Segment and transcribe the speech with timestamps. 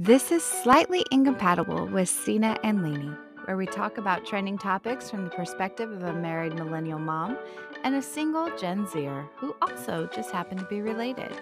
[0.00, 3.10] This is Slightly Incompatible with Sina and Lainey,
[3.46, 7.36] where we talk about trending topics from the perspective of a married millennial mom
[7.82, 11.32] and a single Gen Zer who also just happen to be related.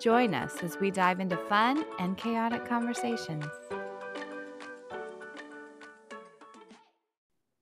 [0.00, 3.46] Join us as we dive into fun and chaotic conversations.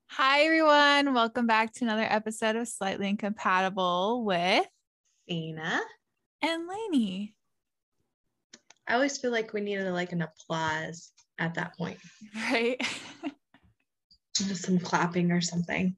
[0.07, 1.13] Hi, everyone.
[1.13, 4.65] Welcome back to another episode of Slightly Incompatible with
[5.29, 5.81] Sina
[6.41, 7.35] and Lainey.
[8.87, 11.97] I always feel like we needed like an applause at that point.
[12.35, 12.81] Right.
[14.35, 15.95] Just some clapping or something.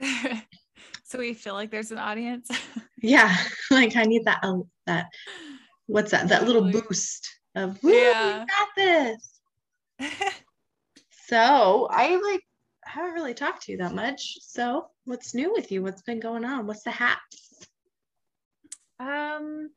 [1.04, 2.50] so we feel like there's an audience.
[3.02, 3.36] yeah.
[3.70, 5.06] Like I need that uh, that
[5.86, 6.28] what's that?
[6.28, 8.44] That little boost of yeah.
[8.46, 9.40] got this.
[11.26, 12.42] so I like
[12.84, 14.38] haven't really talked to you that much.
[14.40, 15.82] So what's new with you?
[15.82, 16.66] What's been going on?
[16.66, 17.66] What's the hats?
[18.98, 19.70] Um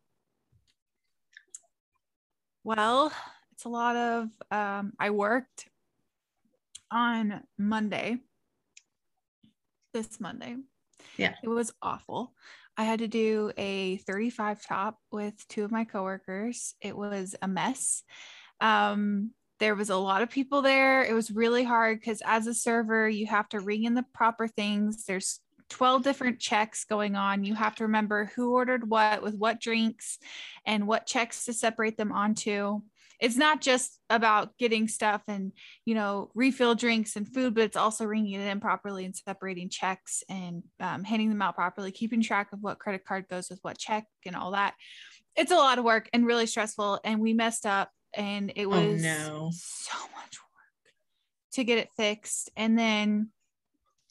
[2.63, 3.11] well,
[3.51, 5.67] it's a lot of, um, I worked
[6.91, 8.17] on Monday,
[9.93, 10.55] this Monday.
[11.17, 11.35] Yeah.
[11.43, 12.33] It was awful.
[12.77, 16.73] I had to do a 35 top with two of my coworkers.
[16.81, 18.03] It was a mess.
[18.59, 21.03] Um, there was a lot of people there.
[21.03, 24.47] It was really hard because as a server, you have to ring in the proper
[24.47, 25.05] things.
[25.05, 25.39] There's
[25.73, 27.43] 12 different checks going on.
[27.43, 30.19] You have to remember who ordered what with what drinks
[30.67, 32.81] and what checks to separate them onto.
[33.19, 35.51] It's not just about getting stuff and,
[35.83, 39.69] you know, refill drinks and food, but it's also ringing it in properly and separating
[39.69, 43.57] checks and um, handing them out properly, keeping track of what credit card goes with
[43.63, 44.75] what check and all that.
[45.35, 46.99] It's a lot of work and really stressful.
[47.03, 49.51] And we messed up and it oh, was oh, no.
[49.55, 50.93] so much work
[51.53, 52.51] to get it fixed.
[52.55, 53.29] And then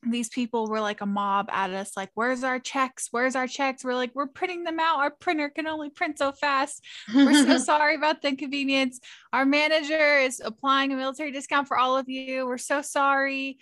[0.05, 3.09] these people were like a mob at us like where's our checks?
[3.11, 3.85] Where's our checks?
[3.85, 4.99] We're like we're printing them out.
[4.99, 6.85] Our printer can only print so fast.
[7.15, 9.01] We're so sorry about the inconvenience.
[9.33, 12.47] Our manager is applying a military discount for all of you.
[12.47, 13.59] We're so sorry.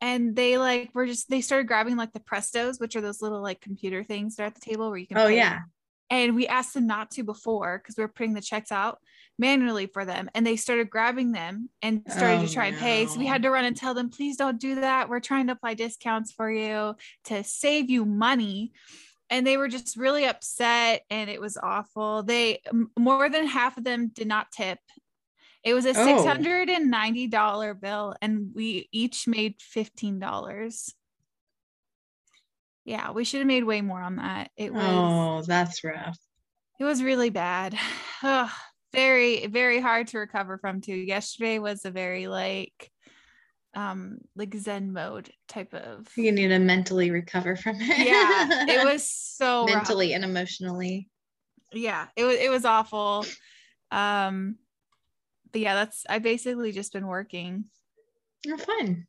[0.00, 3.42] And they like were just they started grabbing like the prestos which are those little
[3.42, 5.60] like computer things that are at the table where you can oh yeah.
[6.08, 8.98] And we asked them not to before because we were putting the checks out
[9.40, 12.76] manually for them and they started grabbing them and started oh, to try no.
[12.76, 15.20] and pay so we had to run and tell them please don't do that we're
[15.20, 18.72] trying to apply discounts for you to save you money
[19.30, 22.60] and they were just really upset and it was awful they
[22.98, 24.78] more than half of them did not tip
[25.62, 27.74] it was a $690 oh.
[27.74, 30.92] bill and we each made $15
[32.84, 34.50] yeah, we should have made way more on that.
[34.56, 36.18] It was Oh, that's rough.
[36.78, 37.78] It was really bad.
[38.22, 38.52] Oh,
[38.92, 40.94] very, very hard to recover from too.
[40.94, 42.90] Yesterday was a very like
[43.74, 48.84] um like zen mode type of you need to mentally recover from it yeah it
[48.92, 50.16] was so mentally rough.
[50.16, 51.08] and emotionally
[51.72, 53.24] yeah it was it was awful
[53.92, 54.56] um
[55.52, 57.62] but yeah that's i basically just been working
[58.44, 59.06] you're fun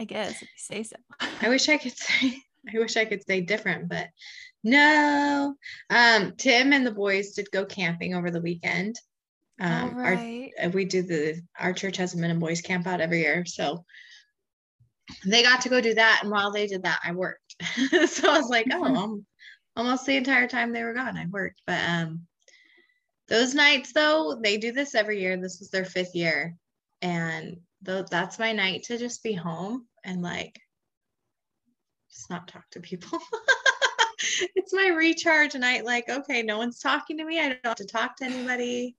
[0.00, 0.96] I guess if you say so.
[1.42, 2.34] I wish I could say
[2.74, 4.08] I wish I could say different, but
[4.62, 5.54] no.
[5.88, 8.96] Um, Tim and the boys did go camping over the weekend.
[9.60, 10.52] Um, right.
[10.58, 13.20] our, uh, we do the our church has a men and boys camp out every
[13.20, 13.84] year, so
[15.26, 16.20] they got to go do that.
[16.22, 17.56] And while they did that, I worked.
[18.08, 19.26] so I was like, oh, um,
[19.76, 21.60] almost the entire time they were gone, I worked.
[21.66, 22.26] But um,
[23.28, 25.36] those nights though, they do this every year.
[25.36, 26.56] This was their fifth year,
[27.02, 30.58] and though that's my night to just be home and like
[32.10, 33.18] just not talk to people.
[34.54, 35.84] it's my recharge night.
[35.84, 37.40] Like, okay, no one's talking to me.
[37.40, 38.96] I don't have to talk to anybody.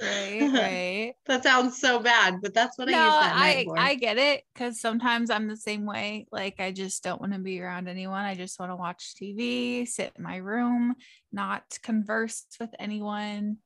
[0.00, 1.14] Right, right.
[1.26, 3.78] that sounds so bad, but that's what no, I use that I, for.
[3.78, 6.26] I get it because sometimes I'm the same way.
[6.30, 8.24] Like, I just don't want to be around anyone.
[8.24, 10.94] I just want to watch TV, sit in my room,
[11.32, 13.58] not converse with anyone.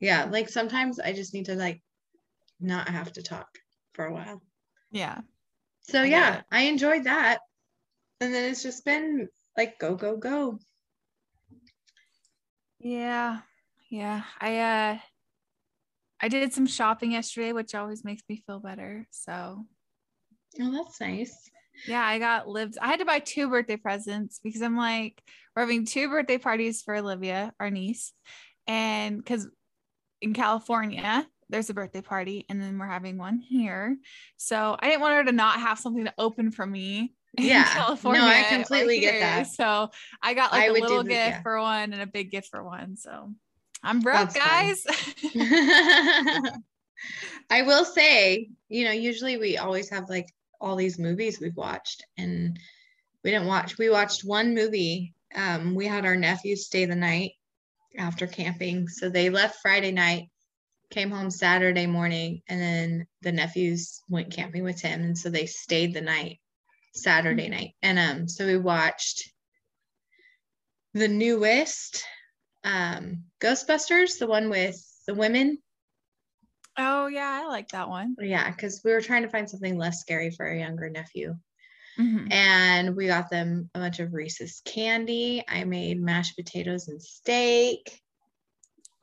[0.00, 1.82] Yeah, like sometimes I just need to like
[2.60, 3.48] not have to talk
[3.92, 4.42] for a while.
[4.90, 5.20] Yeah.
[5.82, 7.40] So I yeah, I enjoyed that.
[8.20, 10.58] And then it's just been like go go go.
[12.80, 13.40] Yeah.
[13.90, 14.22] Yeah.
[14.40, 14.98] I uh
[16.20, 19.06] I did some shopping yesterday, which always makes me feel better.
[19.10, 19.66] So
[20.60, 21.50] Oh, that's nice.
[21.88, 22.78] Yeah, I got lived.
[22.80, 25.20] I had to buy two birthday presents because I'm like,
[25.54, 28.12] we're having two birthday parties for Olivia, our niece.
[28.66, 29.48] And because
[30.22, 33.96] in California, there's a birthday party and then we're having one here.
[34.36, 37.14] So I didn't want her to not have something to open for me.
[37.38, 37.64] Yeah.
[37.64, 38.20] California.
[38.20, 39.46] No, I completely get that.
[39.48, 39.90] So
[40.22, 41.42] I got like I a little gift yeah.
[41.42, 42.96] for one and a big gift for one.
[42.96, 43.32] So
[43.82, 44.84] I'm broke, That's guys.
[47.50, 52.04] I will say, you know, usually we always have like all these movies we've watched
[52.16, 52.58] and
[53.22, 57.32] we didn't watch we watched one movie um we had our nephews stay the night
[57.98, 60.28] after camping so they left friday night
[60.94, 65.46] came home Saturday morning, and then the nephews went camping with him, and so they
[65.46, 66.38] stayed the night
[66.94, 67.52] Saturday mm-hmm.
[67.52, 69.30] night, and um, so we watched
[70.94, 72.04] the newest
[72.64, 75.58] um Ghostbusters, the one with the women.
[76.78, 78.16] Oh yeah, I like that one.
[78.20, 81.36] Yeah, because we were trying to find something less scary for our younger nephew.
[81.98, 82.32] Mm-hmm.
[82.32, 85.44] And we got them a bunch of Reese's candy.
[85.46, 88.00] I made mashed potatoes and steak.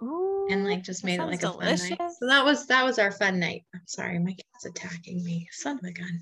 [0.04, 1.86] Ooh, and like just made it like delicious.
[1.86, 2.12] a fun night.
[2.20, 3.64] So that was that was our fun night.
[3.74, 5.48] I'm sorry, my cat's attacking me.
[5.52, 6.22] Son of a gun.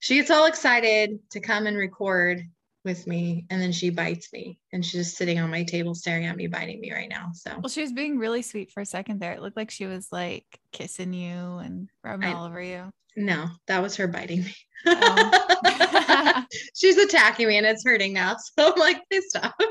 [0.00, 2.42] She gets all excited to come and record
[2.84, 6.24] with me and then she bites me and she's just sitting on my table staring
[6.24, 7.50] at me biting me right now so.
[7.58, 9.32] Well she was being really sweet for a second there.
[9.32, 12.90] It looked like she was like kissing you and rubbing I, all over you.
[13.16, 14.54] No that was her biting me.
[14.86, 16.44] Oh.
[16.74, 19.54] she's attacking me and it's hurting now so i'm like please stop.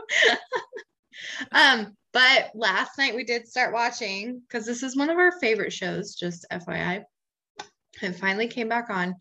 [1.51, 5.73] Um but last night we did start watching because this is one of our favorite
[5.73, 7.03] shows just fyi
[8.01, 9.15] it finally came back on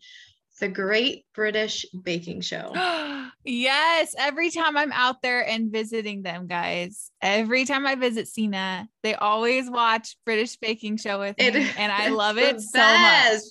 [0.59, 2.71] the Great British Baking Show.
[3.45, 8.87] yes, every time I'm out there and visiting them, guys, every time I visit Sina,
[9.03, 11.45] they always watch British Baking Show with me,
[11.77, 13.41] and I love it so much.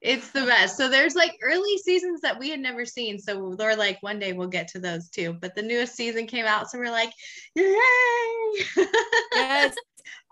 [0.00, 0.76] It's the best.
[0.76, 3.18] So there's like early seasons that we had never seen.
[3.18, 5.36] So we're like, one day we'll get to those too.
[5.40, 7.10] But the newest season came out, so we're like,
[7.56, 7.64] yay!
[9.34, 9.74] yes,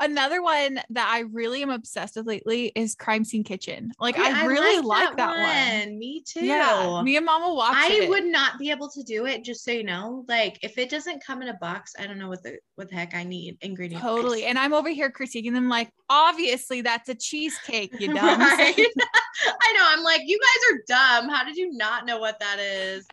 [0.01, 3.93] Another one that I really am obsessed with lately is Crime Scene Kitchen.
[3.99, 5.89] Like oh, I, I really like, like that, that one.
[5.89, 5.99] one.
[5.99, 6.45] Me too.
[6.45, 8.09] Yeah, me and Mama watch I it.
[8.09, 9.45] would not be able to do it.
[9.45, 12.29] Just so you know, like if it doesn't come in a box, I don't know
[12.29, 14.05] what the what the heck I need ingredients.
[14.05, 14.45] Totally.
[14.45, 17.99] And I'm over here critiquing them like, obviously that's a cheesecake.
[17.99, 18.41] You dumb.
[18.41, 19.85] I know.
[19.85, 21.29] I'm like, you guys are dumb.
[21.31, 23.07] How did you not know what that is?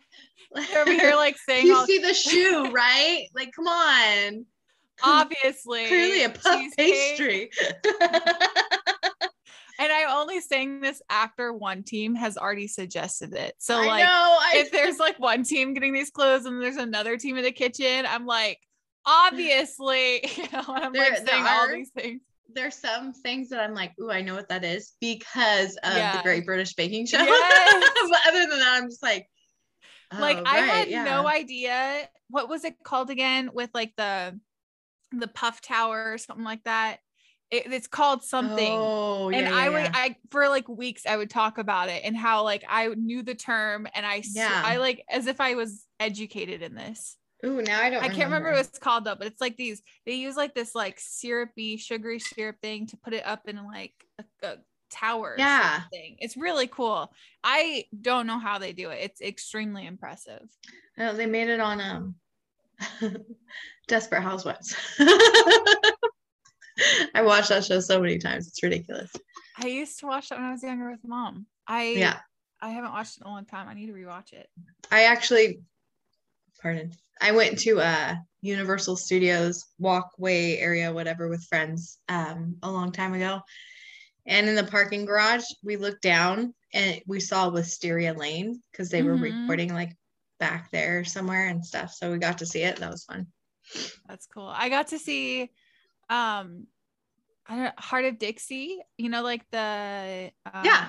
[0.76, 3.26] over here like saying, you see the shoe, right?
[3.34, 4.46] Like, come on.
[5.02, 5.86] Obviously.
[5.86, 7.50] Clearly a puff pastry.
[9.78, 13.54] and I'm only saying this after one team has already suggested it.
[13.58, 16.76] So I like know, I if there's like one team getting these clothes and there's
[16.76, 18.60] another team in the kitchen, I'm like,
[19.04, 22.20] obviously, you know, I'm there, like saying are, all these things.
[22.52, 26.18] There's some things that I'm like, ooh, I know what that is because of yeah.
[26.18, 27.18] the Great British Baking Show.
[27.18, 27.90] Yes.
[28.10, 29.28] but other than that, I'm just like,
[30.12, 31.04] oh, like right, I had yeah.
[31.04, 34.38] no idea what was it called again with like the
[35.18, 36.98] the puff tower or something like that
[37.50, 39.92] it, it's called something oh, yeah, and i would yeah.
[39.94, 43.34] i for like weeks i would talk about it and how like i knew the
[43.34, 44.62] term and i yeah.
[44.64, 48.02] i like as if i was educated in this Ooh, now I don't.
[48.02, 49.82] I can't remember what it's called though, but it's like these.
[50.06, 53.92] They use like this like syrupy, sugary syrup thing to put it up in like
[54.18, 54.56] a, a
[54.90, 55.34] tower.
[55.36, 56.16] Yeah, thing.
[56.20, 57.12] It's really cool.
[57.42, 59.00] I don't know how they do it.
[59.02, 60.48] It's extremely impressive.
[60.98, 62.14] Oh, they made it on um
[63.88, 64.74] Desperate Housewives.
[67.14, 68.48] I watched that show so many times.
[68.48, 69.12] It's ridiculous.
[69.58, 71.46] I used to watch that when I was younger with mom.
[71.66, 72.18] I yeah.
[72.60, 73.68] I haven't watched it in a long time.
[73.68, 74.48] I need to rewatch it.
[74.90, 75.60] I actually,
[76.60, 76.92] pardon.
[77.20, 83.14] I went to uh Universal Studios walkway area, whatever, with friends um a long time
[83.14, 83.40] ago.
[84.26, 89.00] And in the parking garage, we looked down and we saw Wisteria Lane because they
[89.00, 89.08] mm-hmm.
[89.08, 89.94] were recording like
[90.44, 91.94] back there somewhere and stuff.
[91.94, 92.76] So we got to see it.
[92.76, 93.28] That was fun.
[94.06, 94.52] That's cool.
[94.54, 95.50] I got to see
[96.10, 96.66] um
[97.46, 100.88] I don't Hart of Dixie, you know, like the um, yeah.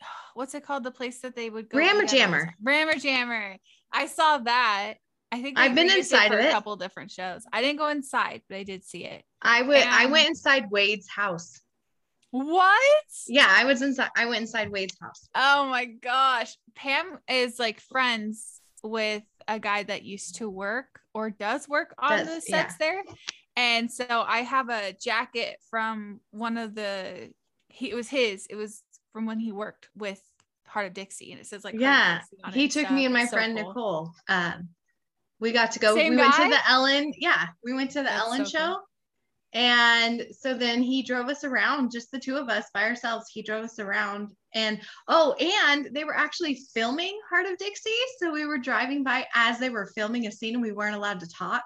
[0.34, 0.84] What's it called?
[0.84, 1.76] The place that they would go.
[1.76, 2.54] Rammer Jammer.
[2.62, 3.58] Rammer Jammer.
[3.92, 4.94] I saw that.
[5.30, 6.48] I think I've been inside of it.
[6.48, 7.44] A couple different shows.
[7.52, 9.22] I didn't go inside, but I did see it.
[9.42, 9.84] I went.
[9.84, 9.94] And...
[9.94, 11.60] I went inside Wade's house.
[12.36, 13.04] What?
[13.28, 14.10] Yeah, I was inside.
[14.14, 15.26] I went inside Wade's house.
[15.34, 16.54] Oh my gosh.
[16.74, 22.18] Pam is like friends with a guy that used to work or does work on
[22.18, 22.86] does, the sets yeah.
[22.86, 23.02] there.
[23.56, 27.32] And so I have a jacket from one of the
[27.68, 28.46] he it was his.
[28.50, 28.82] It was
[29.14, 30.20] from when he worked with
[30.66, 32.20] Hart of Dixie and it says like Yeah.
[32.52, 33.68] He took me and my so friend cool.
[33.68, 34.10] Nicole.
[34.28, 34.68] Um
[35.40, 36.24] we got to go Same we guy?
[36.24, 37.12] went to the Ellen.
[37.16, 38.66] Yeah, we went to the That's Ellen so show.
[38.66, 38.82] Cool
[39.56, 43.30] and so then he drove us around, just the two of us by ourselves.
[43.32, 44.32] He drove us around.
[44.52, 47.90] And oh, and they were actually filming Hart of Dixie.
[48.18, 51.20] So we were driving by as they were filming a scene and we weren't allowed
[51.20, 51.62] to talk.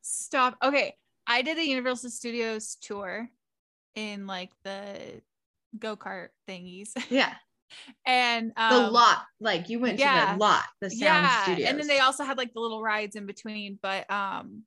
[0.00, 0.56] Stop.
[0.64, 0.96] Okay.
[1.28, 3.30] I did a Universal Studios tour
[3.94, 5.22] in like the
[5.78, 6.90] go kart thingies.
[7.08, 7.34] Yeah.
[8.04, 11.42] and um, the lot, like you went yeah, to the lot, the sound yeah.
[11.44, 11.68] studios.
[11.68, 13.78] And then they also had like the little rides in between.
[13.80, 14.64] But um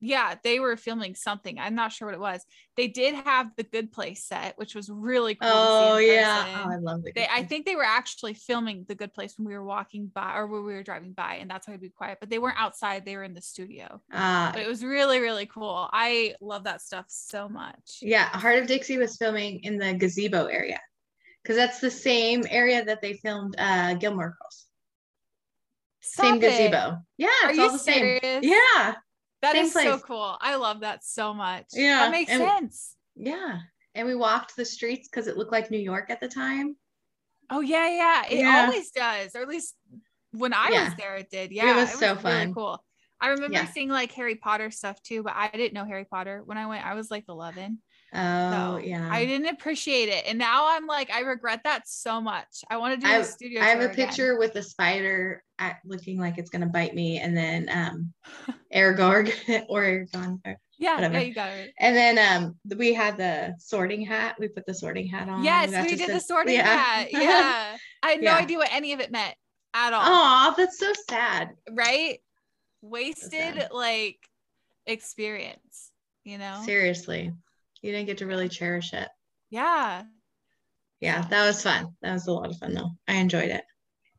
[0.00, 1.58] yeah, they were filming something.
[1.58, 2.44] I'm not sure what it was.
[2.76, 5.50] They did have the Good Place set, which was really cool.
[5.50, 7.32] Oh yeah, oh, I love the.
[7.32, 10.46] I think they were actually filming the Good Place when we were walking by or
[10.46, 12.18] when we were driving by, and that's why it'd be quiet.
[12.20, 14.00] But they weren't outside; they were in the studio.
[14.12, 15.88] Uh, but it was really, really cool.
[15.92, 17.98] I love that stuff so much.
[18.00, 20.80] Yeah, Hart of Dixie was filming in the gazebo area
[21.42, 24.66] because that's the same area that they filmed uh, Gilmore Girls.
[26.00, 26.40] Stop same it.
[26.40, 26.98] gazebo.
[27.16, 28.20] Yeah, it's all the serious?
[28.22, 28.42] same.
[28.44, 28.94] Yeah.
[29.42, 29.86] That Same is place.
[29.86, 30.36] so cool.
[30.40, 31.66] I love that so much.
[31.72, 32.00] Yeah.
[32.00, 32.96] That makes and, sense.
[33.14, 33.60] Yeah.
[33.94, 36.76] And we walked the streets because it looked like New York at the time.
[37.50, 38.22] Oh yeah, yeah.
[38.30, 38.64] It yeah.
[38.66, 39.34] always does.
[39.34, 39.74] Or at least
[40.32, 40.84] when I yeah.
[40.84, 41.52] was there, it did.
[41.52, 41.72] Yeah.
[41.72, 42.54] It was, it was so really fun.
[42.54, 42.84] Cool.
[43.20, 43.66] I remember yeah.
[43.66, 46.86] seeing like Harry Potter stuff too, but I didn't know Harry Potter when I went.
[46.86, 47.78] I was like 11.
[48.14, 49.08] Oh, so yeah.
[49.10, 50.24] I didn't appreciate it.
[50.26, 52.64] And now I'm like, I regret that so much.
[52.70, 53.60] I want to do I, a studio.
[53.60, 54.38] I have a picture again.
[54.38, 57.18] with a spider at, looking like it's going to bite me.
[57.18, 58.12] And then um,
[58.74, 59.30] Aragorn
[59.68, 60.40] or Aragorn.
[60.78, 61.14] Yeah, whatever.
[61.14, 61.74] yeah, you got it.
[61.78, 64.36] And then um, we had the sorting hat.
[64.38, 65.42] We put the sorting hat on.
[65.42, 66.76] Yes, we, we did the sorting yeah.
[66.76, 67.08] hat.
[67.12, 67.76] Yeah.
[68.02, 68.36] I had no yeah.
[68.36, 69.34] idea what any of it meant
[69.74, 70.02] at all.
[70.04, 71.50] Oh, that's so sad.
[71.70, 72.20] Right?
[72.80, 74.18] Wasted so like
[74.86, 75.90] experience,
[76.24, 76.62] you know?
[76.64, 77.32] Seriously.
[77.82, 79.08] You didn't get to really cherish it.
[79.50, 80.04] Yeah.
[81.00, 81.94] Yeah, that was fun.
[82.02, 82.90] That was a lot of fun though.
[83.06, 83.64] I enjoyed it.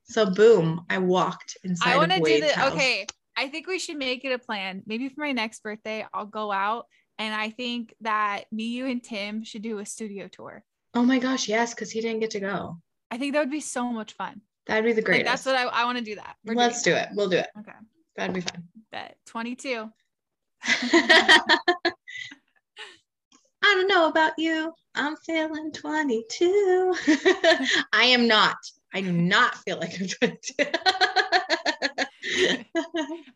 [0.04, 1.94] So boom, I walked inside.
[1.94, 3.06] I want to do the okay.
[3.38, 4.84] I think we should make it a plan.
[4.86, 6.88] Maybe for my next birthday, I'll go out
[7.20, 10.64] and I think that me, you, and Tim should do a studio tour.
[10.94, 12.82] Oh my gosh, yes, because he didn't get to go.
[13.12, 14.42] I think that would be so much fun.
[14.68, 15.26] That'd be the greatest.
[15.26, 16.36] Like, that's what I, I want to do that.
[16.46, 17.10] We're Let's do it.
[17.14, 17.48] We'll do it.
[17.60, 17.72] Okay.
[18.16, 18.64] That'd be fun.
[18.92, 19.90] Bet 22.
[23.70, 24.74] I don't know about you.
[24.96, 26.96] I'm feeling 22.
[27.94, 28.58] I am not.
[28.96, 30.54] I do not feel like I'm 22.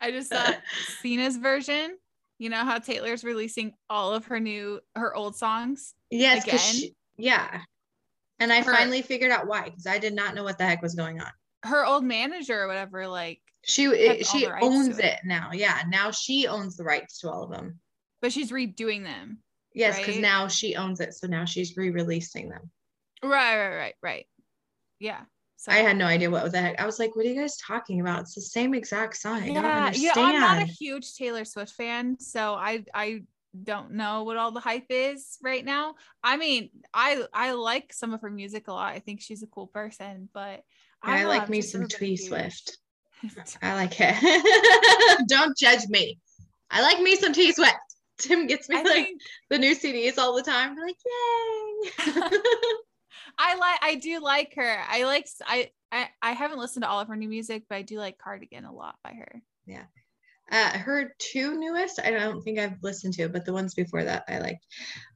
[0.02, 0.54] I just saw
[1.02, 2.00] Sina's version.
[2.40, 5.94] You know how Taylor's releasing all of her new, her old songs?
[6.10, 6.50] Yes.
[6.60, 7.62] She, yeah.
[8.40, 10.82] And I her, finally figured out why, because I did not know what the heck
[10.82, 11.30] was going on.
[11.62, 15.06] Her old manager or whatever, like she she owns it.
[15.06, 15.52] it now.
[15.54, 15.84] Yeah.
[15.88, 17.80] Now she owns the rights to all of them.
[18.20, 19.38] But she's redoing them.
[19.74, 20.22] Yes, because right?
[20.22, 21.14] now she owns it.
[21.14, 22.70] So now she's re-releasing them.
[23.24, 24.26] Right, right, right, right.
[25.00, 25.22] Yeah.
[25.58, 26.80] So I had no idea what the heck.
[26.80, 28.22] I was like, what are you guys talking about?
[28.22, 29.46] It's the same exact song.
[29.46, 30.12] Yeah, yeah.
[30.14, 33.24] I'm not a huge Taylor Swift fan, so I I
[33.64, 35.96] don't know what all the hype is right now.
[36.22, 38.94] I mean, I I like some of her music a lot.
[38.94, 40.64] I think she's a cool person, but
[41.02, 42.78] I, I like me some T Swift.
[43.62, 45.28] I like it.
[45.30, 46.20] don't judge me.
[46.70, 47.78] I like me some T Swift.
[48.20, 50.72] Tim gets me I like think, the new CDs all the time.
[50.72, 52.12] I'm like, yay.
[53.38, 54.78] I like I do like her.
[54.88, 57.82] I like I, I I haven't listened to all of her new music, but I
[57.82, 59.42] do like Cardigan a lot by her.
[59.66, 59.86] Yeah.
[60.52, 64.26] Uh, her two newest, I don't think I've listened to, but the ones before that
[64.28, 64.66] I liked.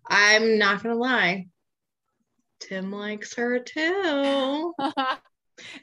[0.09, 1.47] I'm not gonna lie.
[2.59, 4.73] Tim likes her too.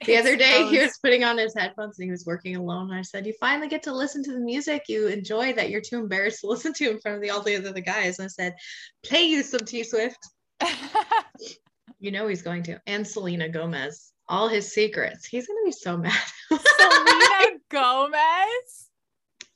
[0.06, 2.90] the other day he was putting on his headphones and he was working alone.
[2.90, 5.80] And I said, You finally get to listen to the music you enjoy that you're
[5.80, 8.18] too embarrassed to listen to in front of the all the other guys.
[8.18, 8.54] And I said,
[9.04, 10.18] Play you some T Swift.
[11.98, 12.80] you know he's going to.
[12.86, 14.12] And Selena Gomez.
[14.28, 15.26] All his secrets.
[15.26, 16.12] He's gonna be so mad.
[16.48, 18.90] Selena Gomez?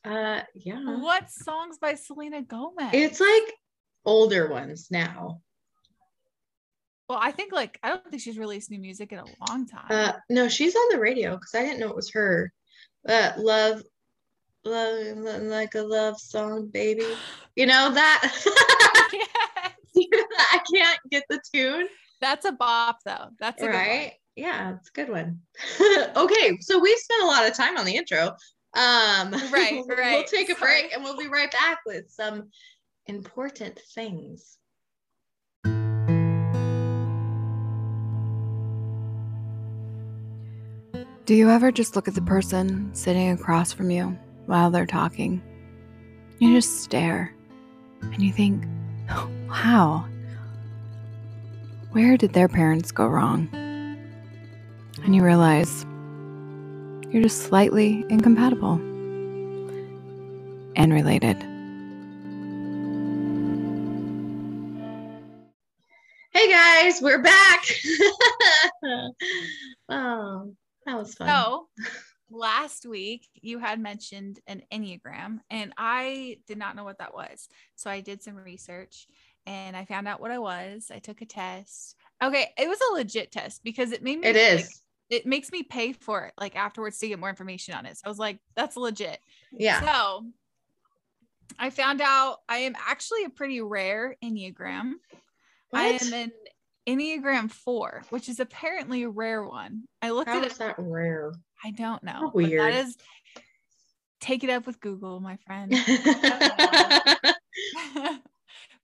[0.04, 0.98] Uh yeah.
[0.98, 2.90] What songs by Selena Gomez?
[2.92, 3.54] It's like
[4.04, 5.40] older ones now.
[7.08, 9.86] Well, I think like I don't think she's released new music in a long time.
[9.90, 12.52] Uh, no, she's on the radio because I didn't know it was her.
[13.08, 13.82] Uh, love,
[14.64, 17.06] love, like a love song, baby.
[17.56, 18.32] You know that.
[19.96, 21.88] I can't get the tune.
[22.20, 23.28] That's a bop, though.
[23.38, 24.12] That's right.
[24.36, 25.40] Yeah, it's a good one.
[26.16, 28.36] okay, so we spent a lot of time on the intro.
[28.74, 30.14] Um, right, right.
[30.14, 32.50] we'll take a break and we'll be right back with some
[33.06, 34.57] important things.
[41.28, 45.42] Do you ever just look at the person sitting across from you while they're talking?
[46.38, 47.35] You just stare
[48.00, 48.64] and you think,
[49.50, 50.06] wow,
[51.92, 53.47] where did their parents go wrong?
[55.04, 55.85] And you realize
[57.12, 58.76] you're just slightly incompatible
[60.76, 61.37] and related.
[66.30, 67.66] Hey guys, we're back.
[69.90, 70.54] oh,
[70.88, 71.28] that was fun.
[71.28, 71.68] So
[72.30, 77.49] last week you had mentioned an Enneagram, and I did not know what that was.
[77.76, 79.07] So I did some research
[79.47, 80.90] and I found out what I was.
[80.92, 81.97] I took a test.
[82.23, 84.61] Okay, it was a legit test because it made me It is.
[84.62, 84.71] Like,
[85.21, 87.97] it makes me pay for it like afterwards to get more information on it.
[87.97, 89.18] So I was like, that's legit.
[89.52, 89.80] Yeah.
[89.80, 90.26] So
[91.59, 94.95] I found out I am actually a pretty rare Enneagram.
[95.71, 95.80] What?
[95.80, 96.33] I am an
[96.88, 99.85] Enneagram 4, which is apparently a rare one.
[100.00, 100.59] I looked How at is it.
[100.59, 101.33] that rare?
[101.62, 102.12] I don't know.
[102.12, 102.61] How weird.
[102.61, 102.97] That is
[104.21, 105.71] take it up with Google, my friend.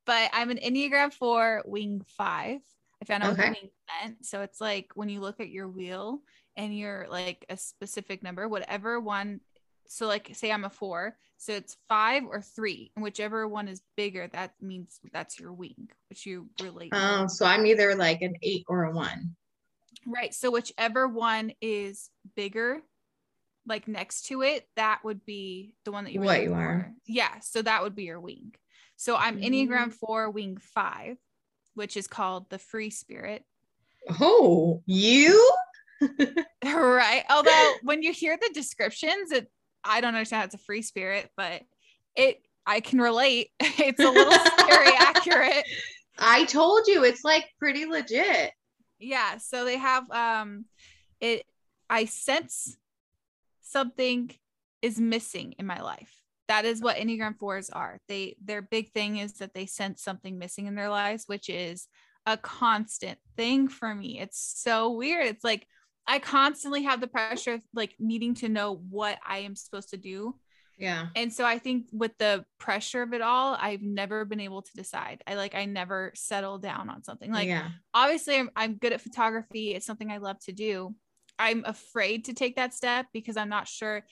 [0.07, 2.61] but I'm an Enneagram 4 wing 5.
[2.61, 3.49] I found out okay.
[3.49, 3.71] what wing
[4.03, 4.27] meant.
[4.27, 6.21] So it's like when you look at your wheel
[6.57, 9.41] and you're like a specific number, whatever one
[9.89, 13.83] so like say I'm a four, so it's five or three, and whichever one is
[13.97, 16.93] bigger, that means that's your wing, which you relate.
[16.95, 19.37] Oh, so I'm either like an eight or a one.
[20.07, 20.35] Right.
[20.35, 22.81] So whichever one is bigger,
[23.67, 26.93] like next to it, that would be the one that you what you are.
[27.07, 27.41] Yeah.
[27.41, 28.55] So that would be your wing.
[28.97, 29.41] So I'm.
[29.41, 29.93] Enneagram mm.
[29.93, 31.17] four, wing five,
[31.75, 33.45] which is called the free spirit.
[34.21, 35.53] Oh, you?
[36.65, 37.25] right.
[37.31, 39.51] Although when you hear the descriptions, it
[39.85, 41.63] I don't understand how it's a free spirit, but
[42.17, 43.51] it I can relate.
[43.61, 45.65] It's a little scary accurate.
[46.19, 48.53] I told you it's like pretty legit.
[48.99, 50.67] Yeah, so they have um
[51.21, 51.45] it
[51.91, 52.77] I sense
[53.61, 54.31] something
[54.81, 56.13] is missing in my life.
[56.49, 57.99] That is what Enneagram 4s are.
[58.09, 61.89] They their big thing is that they sense something missing in their lives, which is
[62.27, 64.21] a constant thing for me.
[64.21, 65.27] It's so weird.
[65.27, 65.67] It's like
[66.07, 69.97] I constantly have the pressure of like needing to know what I am supposed to
[69.97, 70.35] do.
[70.79, 71.07] Yeah.
[71.15, 74.71] And so I think with the pressure of it all, I've never been able to
[74.75, 75.23] decide.
[75.27, 77.33] I like I never settle down on something.
[77.33, 77.69] Like yeah.
[77.93, 79.75] obviously I'm I'm good at photography.
[79.75, 80.95] It's something I love to do.
[81.39, 84.05] I'm afraid to take that step because I'm not sure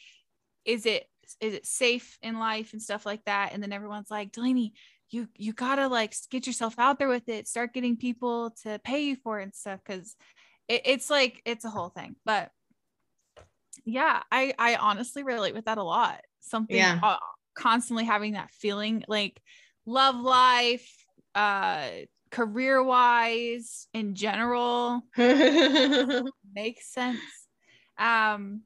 [0.65, 1.07] is it
[1.41, 3.51] is it safe in life and stuff like that.
[3.53, 4.75] And then everyone's like, Delaney,
[5.11, 9.03] you you gotta like get yourself out there with it, start getting people to pay
[9.03, 9.81] you for it and stuff.
[9.85, 10.17] Cause
[10.73, 12.51] it, it's like it's a whole thing but
[13.85, 16.21] yeah i i honestly relate with that a lot.
[16.41, 16.99] Something yeah.
[17.03, 17.17] uh,
[17.55, 19.41] constantly having that feeling like
[19.87, 21.89] love life uh
[22.31, 27.21] career wise in general makes sense.
[27.99, 28.63] Um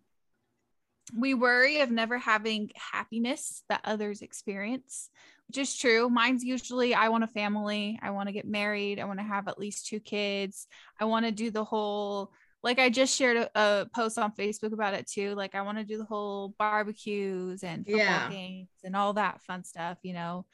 [1.16, 5.08] we worry of never having happiness that others experience
[5.48, 6.08] which is true.
[6.08, 9.48] Mine's usually I want a family, I want to get married, I want to have
[9.48, 10.66] at least two kids.
[11.00, 14.72] I want to do the whole like I just shared a, a, post on Facebook
[14.72, 15.36] about it too.
[15.36, 18.28] Like I want to do the whole barbecues and football yeah.
[18.28, 20.46] games and all that fun stuff, you know.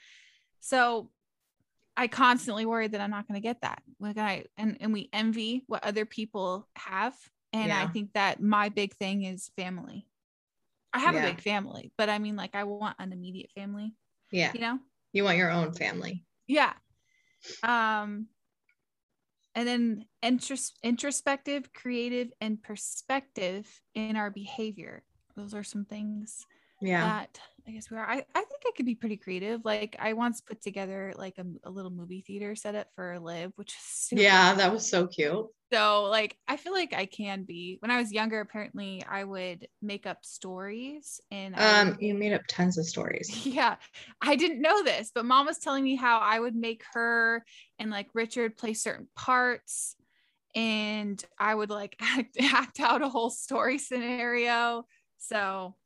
[0.61, 1.11] So
[1.97, 3.83] I constantly worry that I'm not going to get that.
[3.99, 7.15] Like I and and we envy what other people have,
[7.53, 7.83] and yeah.
[7.83, 10.07] I think that my big thing is family.
[10.93, 11.25] I have yeah.
[11.25, 13.95] a big family, but I mean, like I want an immediate family.
[14.33, 14.51] Yeah.
[14.55, 14.79] You know?
[15.13, 16.25] You want your own family.
[16.49, 16.73] Yeah.
[17.63, 18.27] Um
[19.55, 25.03] and then intros- introspective, creative, and perspective in our behavior.
[25.37, 26.47] Those are some things
[26.81, 27.05] yeah.
[27.07, 28.05] that I guess we are.
[28.05, 29.65] I, I think I could be pretty creative.
[29.65, 33.73] Like I once put together like a, a little movie theater setup for Liv, which
[33.75, 34.59] is yeah, cool.
[34.59, 35.47] that was so cute.
[35.73, 37.77] So like I feel like I can be.
[37.81, 42.33] When I was younger, apparently I would make up stories and um would, you made
[42.33, 43.47] up tons of stories.
[43.47, 43.77] Yeah.
[44.21, 47.45] I didn't know this, but mom was telling me how I would make her
[47.79, 49.95] and like Richard play certain parts
[50.55, 54.85] and I would like act, act out a whole story scenario.
[55.19, 55.77] So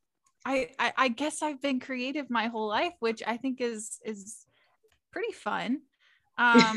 [0.46, 4.46] I, I, I guess I've been creative my whole life, which I think is is
[5.10, 5.80] pretty fun.
[6.38, 6.76] Um,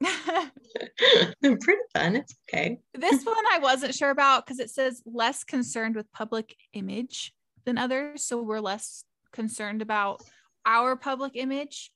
[1.42, 2.14] pretty fun.
[2.14, 2.78] It's okay.
[2.94, 7.76] this one I wasn't sure about because it says less concerned with public image than
[7.76, 10.22] others, so we're less concerned about
[10.64, 11.90] our public image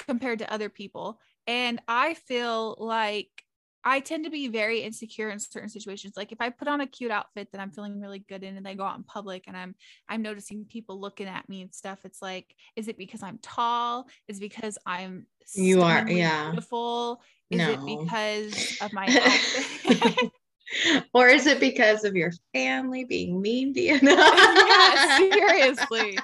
[0.00, 1.20] compared to other people.
[1.46, 3.39] And I feel like
[3.84, 6.14] I tend to be very insecure in certain situations.
[6.16, 8.68] Like if I put on a cute outfit that I'm feeling really good in and
[8.68, 9.74] I go out in public and I'm
[10.08, 14.06] I'm noticing people looking at me and stuff, it's like, is it because I'm tall?
[14.28, 17.22] Is it because I'm you are yeah beautiful?
[17.50, 17.70] Is no.
[17.70, 20.30] it because of my outfit?
[21.14, 23.98] or is it because of your family being mean to you?
[24.02, 26.18] yeah, seriously.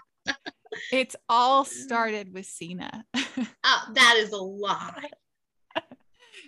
[0.92, 3.04] It's all started with Sina.
[3.64, 5.04] oh, that is a lot.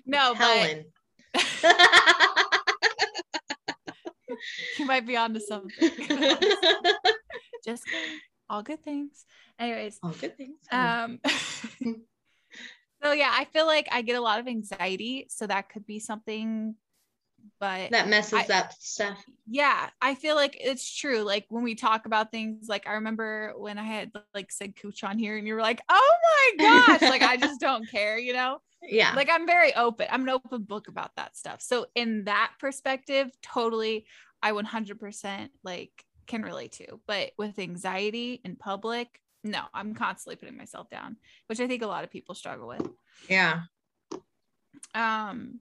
[0.07, 0.85] No, Helen.
[4.79, 5.71] you might be onto something.
[7.65, 8.19] Just kidding.
[8.51, 9.25] All good things.
[9.59, 9.99] Anyways.
[10.03, 10.59] All good things.
[10.71, 11.21] Um
[13.03, 15.27] so yeah, I feel like I get a lot of anxiety.
[15.31, 16.75] So that could be something
[17.61, 19.23] but that messes I, up stuff.
[19.47, 21.23] Yeah, I feel like it's true.
[21.23, 25.05] Like when we talk about things, like I remember when I had like said cooch
[25.05, 26.17] on here, and you were like, "Oh
[26.59, 28.61] my gosh!" like I just don't care, you know?
[28.83, 29.13] Yeah.
[29.15, 30.07] Like I'm very open.
[30.11, 31.61] I'm an open book about that stuff.
[31.61, 34.07] So in that perspective, totally,
[34.43, 37.01] I 100% like can relate to.
[37.07, 41.17] But with anxiety in public, no, I'm constantly putting myself down,
[41.47, 42.89] which I think a lot of people struggle with.
[43.29, 43.63] Yeah.
[44.95, 45.61] Um,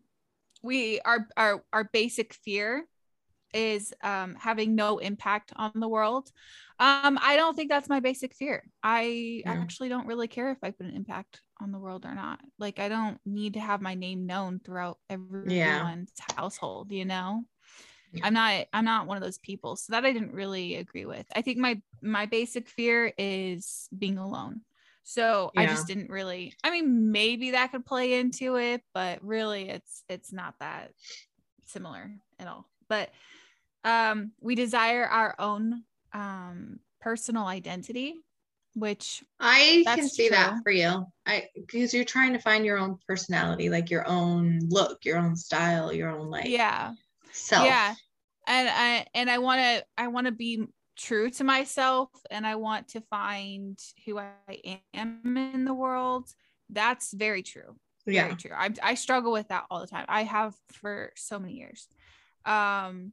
[0.64, 2.86] we our our our basic fear
[3.54, 6.30] is um having no impact on the world.
[6.80, 8.64] Um, I don't think that's my basic fear.
[8.84, 9.54] I yeah.
[9.54, 12.40] actually don't really care if I put an impact on the world or not.
[12.60, 16.36] Like I don't need to have my name known throughout everyone's yeah.
[16.36, 17.44] household, you know?
[18.24, 19.76] I'm not I'm not one of those people.
[19.76, 21.26] So that I didn't really agree with.
[21.36, 24.62] I think my my basic fear is being alone.
[25.10, 25.62] So yeah.
[25.62, 30.04] I just didn't really I mean maybe that could play into it, but really it's
[30.10, 30.92] it's not that
[31.64, 32.68] similar at all.
[32.90, 33.12] But
[33.86, 38.16] um we desire our own um personal identity
[38.74, 40.36] which I can see true.
[40.36, 41.06] that for you.
[41.26, 45.38] I because you're trying to find your own personality, like your own look, your own
[45.38, 46.92] style, your own like yeah
[47.32, 47.66] self.
[47.66, 47.96] Yeah.
[48.46, 52.56] And I and I want to I want to be true to myself and I
[52.56, 56.30] want to find who I am in the world.
[56.70, 57.76] That's very true.
[58.06, 58.36] Very yeah.
[58.36, 58.52] true.
[58.56, 60.06] I I struggle with that all the time.
[60.08, 61.88] I have for so many years.
[62.46, 63.12] Um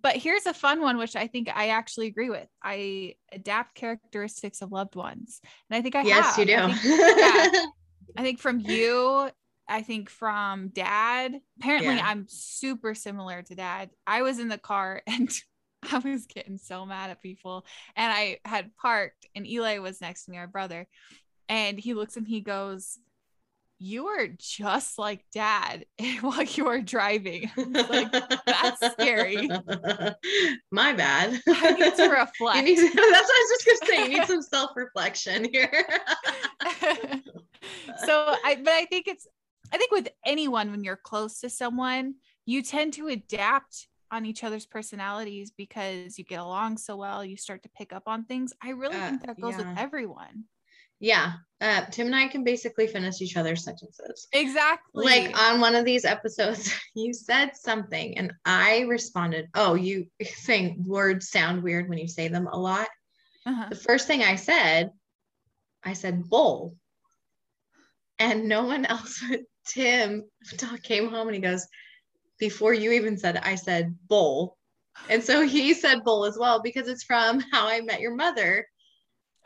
[0.00, 4.60] but here's a fun one which i think i actually agree with i adapt characteristics
[4.60, 5.40] of loved ones
[5.70, 6.38] and i think i yes have.
[6.38, 7.66] you do I think, yeah,
[8.14, 9.30] I think from you
[9.68, 11.40] I think from dad.
[11.58, 12.06] Apparently, yeah.
[12.06, 13.90] I'm super similar to dad.
[14.06, 15.30] I was in the car and
[15.92, 17.64] I was getting so mad at people.
[17.96, 20.86] And I had parked, and Eli was next to me, our brother.
[21.48, 22.98] And he looks and he goes,
[23.78, 25.86] You are just like dad
[26.20, 27.50] while you are driving.
[27.56, 29.48] like, That's scary.
[30.72, 31.40] My bad.
[31.48, 32.64] I need to reflect.
[32.64, 34.02] Need, that's what I was just going to say.
[34.02, 35.86] You need some self reflection here.
[38.04, 39.26] so I, but I think it's,
[39.72, 44.44] I think with anyone, when you're close to someone, you tend to adapt on each
[44.44, 47.24] other's personalities because you get along so well.
[47.24, 48.52] You start to pick up on things.
[48.62, 49.70] I really uh, think that goes yeah.
[49.70, 50.44] with everyone.
[50.98, 51.32] Yeah.
[51.60, 54.28] Uh, Tim and I can basically finish each other's sentences.
[54.32, 55.04] Exactly.
[55.04, 60.78] Like on one of these episodes, you said something and I responded, Oh, you think
[60.78, 62.88] words sound weird when you say them a lot.
[63.44, 63.66] Uh-huh.
[63.68, 64.90] The first thing I said,
[65.84, 66.74] I said bowl.
[68.18, 69.22] And no one else
[69.66, 70.24] Tim
[70.82, 71.66] came home and he goes,
[72.38, 74.56] Before you even said I said bowl.
[75.10, 78.66] And so he said bowl as well because it's from How I Met Your Mother.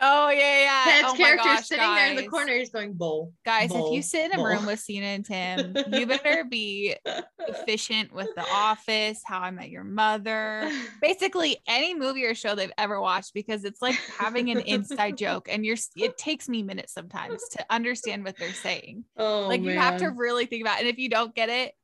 [0.03, 0.85] Oh yeah, yeah.
[0.85, 1.97] Ted's oh character gosh, sitting guys.
[1.99, 3.35] there in the corner, he's going bowl.
[3.45, 4.47] Guys, bowl, if you sit in a bowl.
[4.47, 6.97] room with Sina and Tim, you better be
[7.39, 10.71] efficient with The Office, How I Met Your Mother,
[11.03, 15.49] basically any movie or show they've ever watched, because it's like having an inside joke,
[15.51, 15.77] and you're.
[15.97, 19.05] It takes me minutes sometimes to understand what they're saying.
[19.19, 19.75] Oh, like man.
[19.75, 20.81] you have to really think about, it.
[20.81, 21.75] and if you don't get it,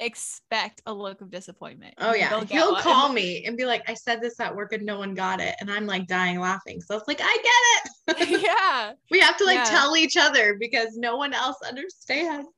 [0.00, 1.94] expect a look of disappointment.
[1.98, 2.44] Oh yeah.
[2.44, 2.82] He'll one.
[2.82, 5.54] call me and be like, I said this at work and no one got it.
[5.60, 6.80] And I'm like dying laughing.
[6.80, 7.36] So it's like, I
[8.16, 8.42] get it.
[8.42, 8.92] yeah.
[9.10, 9.64] we have to like yeah.
[9.64, 12.48] tell each other because no one else understands.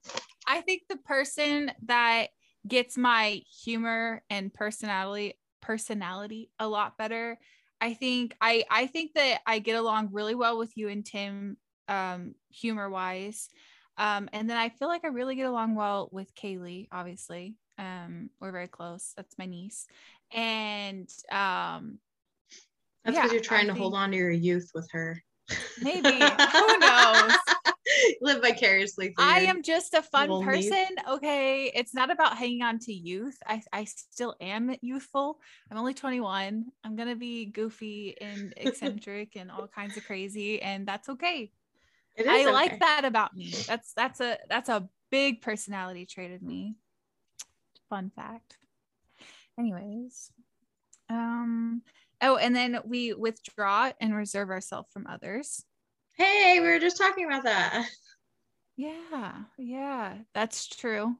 [0.47, 2.29] I think the person that
[2.67, 7.39] gets my humor and personality personality a lot better.
[7.81, 11.57] I think I I think that I get along really well with you and Tim
[11.89, 13.49] um humor wise.
[14.01, 17.55] Um, and then I feel like I really get along well with Kaylee, obviously.
[17.79, 19.13] Um, we're very close.
[19.15, 19.87] That's my niece.
[20.35, 21.99] And um
[23.05, 25.23] that's because yeah, you're trying I to hold on to your youth with her.
[25.83, 26.09] Maybe.
[26.13, 27.33] Who knows?
[28.21, 29.15] Live vicariously.
[29.19, 30.71] I am just a fun person.
[30.71, 30.91] Niece.
[31.09, 31.73] Okay.
[31.75, 33.37] It's not about hanging on to youth.
[33.47, 35.41] I, I still am youthful.
[35.71, 36.67] I'm only 21.
[36.85, 41.51] I'm going to be goofy and eccentric and all kinds of crazy, and that's okay.
[42.19, 43.53] I like that about me.
[43.67, 46.77] That's that's a that's a big personality trait of me.
[47.89, 48.59] Fun fact.
[49.59, 50.31] Anyways,
[51.09, 51.83] um,
[52.23, 55.65] oh, and then we withdraw and reserve ourselves from others.
[56.17, 57.87] Hey, we were just talking about that.
[58.77, 61.17] Yeah, yeah, that's true.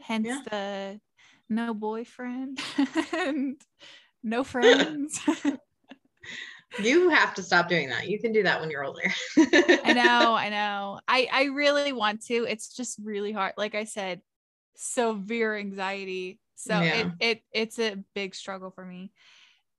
[0.00, 0.42] Hence yeah.
[0.50, 1.00] the
[1.48, 2.60] no boyfriend
[3.12, 3.56] and
[4.22, 5.20] no friends.
[6.78, 8.08] you have to stop doing that.
[8.08, 9.02] You can do that when you're older.
[9.38, 11.00] I know, I know.
[11.08, 12.46] I I really want to.
[12.48, 13.54] It's just really hard.
[13.56, 14.20] Like I said,
[14.76, 16.38] severe anxiety.
[16.54, 16.94] So yeah.
[16.94, 19.12] it it it's a big struggle for me.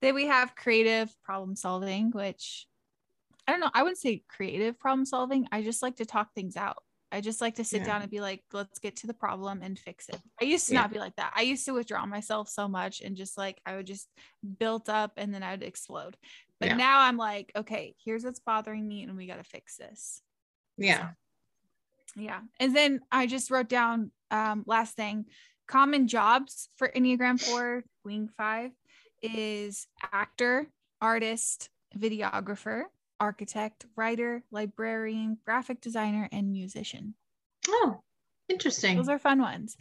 [0.02, 2.68] Then we have creative problem solving, which
[3.48, 3.72] I don't know.
[3.74, 5.48] I wouldn't say creative problem solving.
[5.52, 6.78] I just like to talk things out.
[7.12, 7.88] I just like to sit yeah.
[7.88, 10.20] down and be like, let's get to the problem and fix it.
[10.42, 10.82] I used to yeah.
[10.82, 11.34] not be like that.
[11.36, 14.08] I used to withdraw myself so much and just like I would just
[14.60, 16.16] build up and then I would explode.
[16.62, 16.76] But yeah.
[16.76, 20.22] now I'm like, okay, here's what's bothering me and we got to fix this.
[20.78, 21.10] Yeah.
[22.14, 22.42] So, yeah.
[22.60, 25.26] And then I just wrote down um, last thing
[25.68, 28.72] common jobs for Enneagram 4, Wing 5
[29.24, 30.68] is actor,
[31.02, 32.84] artist, videographer,
[33.20, 37.16] architect, writer, librarian, graphic designer, and musician.
[37.68, 38.02] Oh,
[38.50, 38.98] interesting.
[38.98, 39.78] Those are fun ones.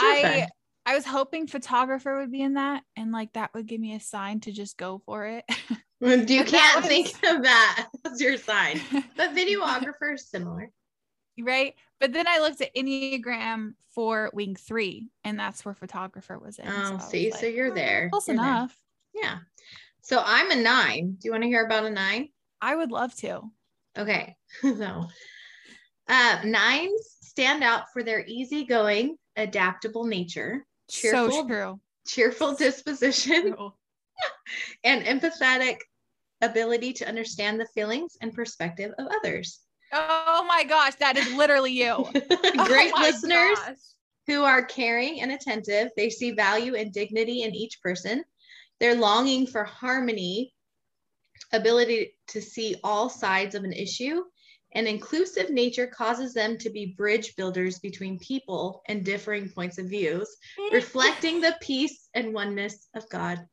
[0.00, 0.48] I fun.
[0.86, 4.00] I was hoping photographer would be in that, and like that would give me a
[4.00, 5.44] sign to just go for it.
[6.28, 6.86] you can't was...
[6.86, 8.80] think of that as your sign,
[9.16, 10.70] but videographer is similar,
[11.38, 11.74] right?
[11.98, 16.68] But then I looked at Enneagram for wing three, and that's where photographer was in.
[16.68, 18.08] Oh, so see, like, so you're there.
[18.10, 18.74] Close you're enough.
[19.14, 19.24] There.
[19.24, 19.38] Yeah.
[20.00, 21.18] So I'm a nine.
[21.20, 22.30] Do you want to hear about a nine?
[22.62, 23.42] I would love to.
[23.98, 24.36] Okay.
[24.62, 25.06] so
[26.08, 31.80] uh, nines stand out for their easygoing, adaptable nature, cheerful, so true.
[32.06, 33.54] cheerful disposition,
[34.84, 35.78] and empathetic
[36.42, 39.60] ability to understand the feelings and perspective of others.
[39.92, 42.04] Oh my gosh, that is literally you.
[42.12, 43.76] Great oh listeners gosh.
[44.26, 45.88] who are caring and attentive.
[45.96, 48.24] They see value and dignity in each person.
[48.78, 50.54] They're longing for harmony,
[51.52, 54.22] ability to see all sides of an issue,
[54.72, 59.86] and inclusive nature causes them to be bridge builders between people and differing points of
[59.86, 60.28] views,
[60.72, 63.44] reflecting the peace and oneness of God.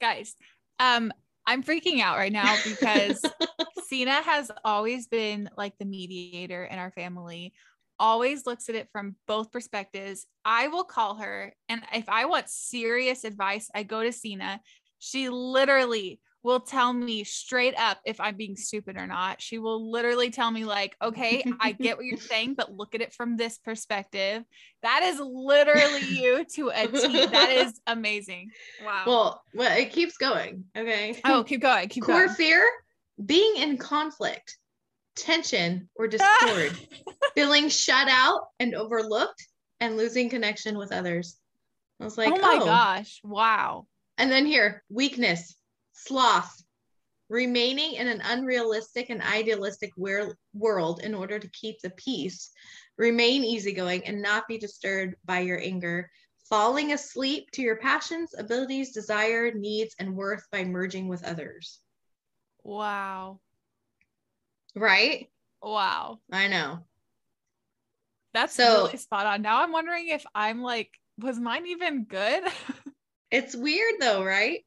[0.00, 0.34] Guys,
[0.80, 1.12] um,
[1.46, 3.24] I'm freaking out right now because
[3.86, 7.52] Sina has always been like the mediator in our family,
[7.98, 10.26] always looks at it from both perspectives.
[10.44, 14.60] I will call her, and if I want serious advice, I go to Sina.
[14.98, 19.40] She literally will tell me straight up if I'm being stupid or not.
[19.40, 23.00] She will literally tell me, like, okay, I get what you're saying, but look at
[23.00, 24.44] it from this perspective.
[24.82, 27.26] That is literally you to a T.
[27.26, 28.50] That is amazing.
[28.84, 29.04] Wow.
[29.06, 30.64] Well, well, it keeps going.
[30.76, 31.20] Okay.
[31.24, 31.88] Oh, keep going.
[31.88, 32.36] Keep Core going.
[32.36, 32.68] fear
[33.24, 34.56] being in conflict,
[35.16, 36.76] tension, or discord,
[37.34, 39.46] feeling shut out and overlooked,
[39.80, 41.36] and losing connection with others.
[42.00, 42.64] I was oh like, oh my oh.
[42.64, 43.86] gosh, wow.
[44.18, 45.56] And then here, weakness,
[46.06, 46.62] sloth,
[47.28, 52.50] remaining in an unrealistic and idealistic world in order to keep the peace,
[52.98, 56.10] remain easygoing and not be disturbed by your anger,
[56.48, 61.80] falling asleep to your passions, abilities, desire, needs, and worth by merging with others.
[62.62, 63.40] Wow.
[64.74, 65.28] Right?
[65.62, 66.18] Wow.
[66.30, 66.80] I know.
[68.34, 69.42] That's so, really spot on.
[69.42, 72.42] Now I'm wondering if I'm like, was mine even good?
[73.30, 74.64] it's weird though, right?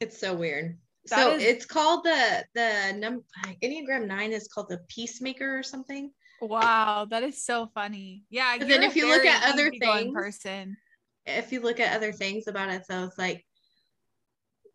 [0.00, 0.78] It's so weird.
[1.08, 3.22] That so is, it's called the the num
[3.62, 6.10] Enneagram nine is called the peacemaker or something.
[6.40, 8.24] Wow, that is so funny.
[8.28, 8.58] Yeah.
[8.58, 10.76] then if you look at other things, person.
[11.24, 13.44] If you look at other things about it, so it's like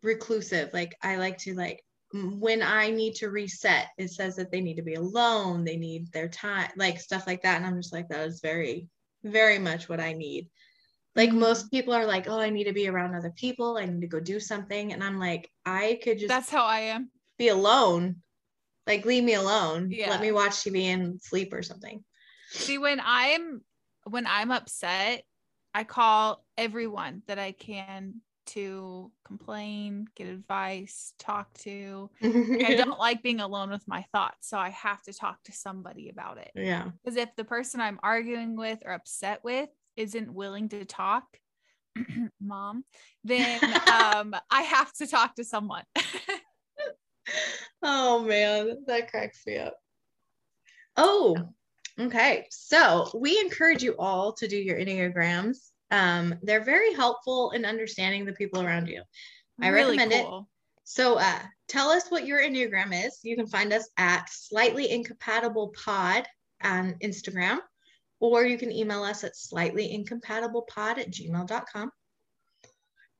[0.02, 0.70] reclusive.
[0.72, 4.76] Like I like to like when I need to reset, it says that they need
[4.76, 7.56] to be alone, they need their time, like stuff like that.
[7.56, 8.88] And I'm just like, that is very,
[9.24, 10.50] very much what I need
[11.14, 13.78] like most people are like oh i need to be around other people.
[13.78, 14.92] I need to go do something.
[14.92, 17.10] And i'm like i could just that's how i am.
[17.38, 18.16] be alone.
[18.86, 19.90] Like leave me alone.
[19.90, 20.10] Yeah.
[20.10, 22.02] let me watch tv and sleep or something.
[22.50, 23.62] See when i'm
[24.04, 25.22] when i'm upset
[25.74, 32.10] i call everyone that i can to complain get advice talk to.
[32.22, 36.08] I don't like being alone with my thoughts so i have to talk to somebody
[36.08, 36.50] about it.
[36.54, 36.90] Yeah.
[37.04, 41.24] Because if the person i'm arguing with or upset with isn't willing to talk,
[42.40, 42.84] mom,
[43.24, 45.84] then um, I have to talk to someone.
[47.82, 49.76] oh man, that cracks me up.
[50.96, 51.36] Oh,
[51.98, 52.46] okay.
[52.50, 55.58] So we encourage you all to do your Enneagrams.
[55.90, 59.02] Um, they're very helpful in understanding the people around you.
[59.60, 60.38] I really recommend cool.
[60.40, 60.44] it.
[60.84, 63.20] So uh, tell us what your Enneagram is.
[63.22, 66.26] You can find us at slightly incompatible pod
[66.62, 67.58] on Instagram
[68.22, 71.90] or you can email us at slightlyincompatiblepod at gmail.com.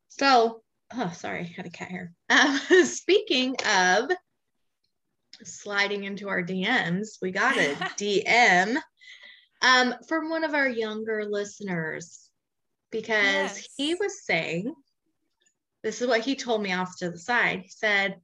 [0.07, 0.63] So,
[0.95, 2.13] oh, sorry, I had a cat here.
[2.31, 4.13] Uh, speaking of
[5.43, 8.77] sliding into our DMs, we got a DM
[9.61, 12.31] um, from one of our younger listeners
[12.93, 13.69] because yes.
[13.77, 14.73] he was saying,
[15.83, 17.63] this is what he told me off to the side.
[17.63, 18.21] He said,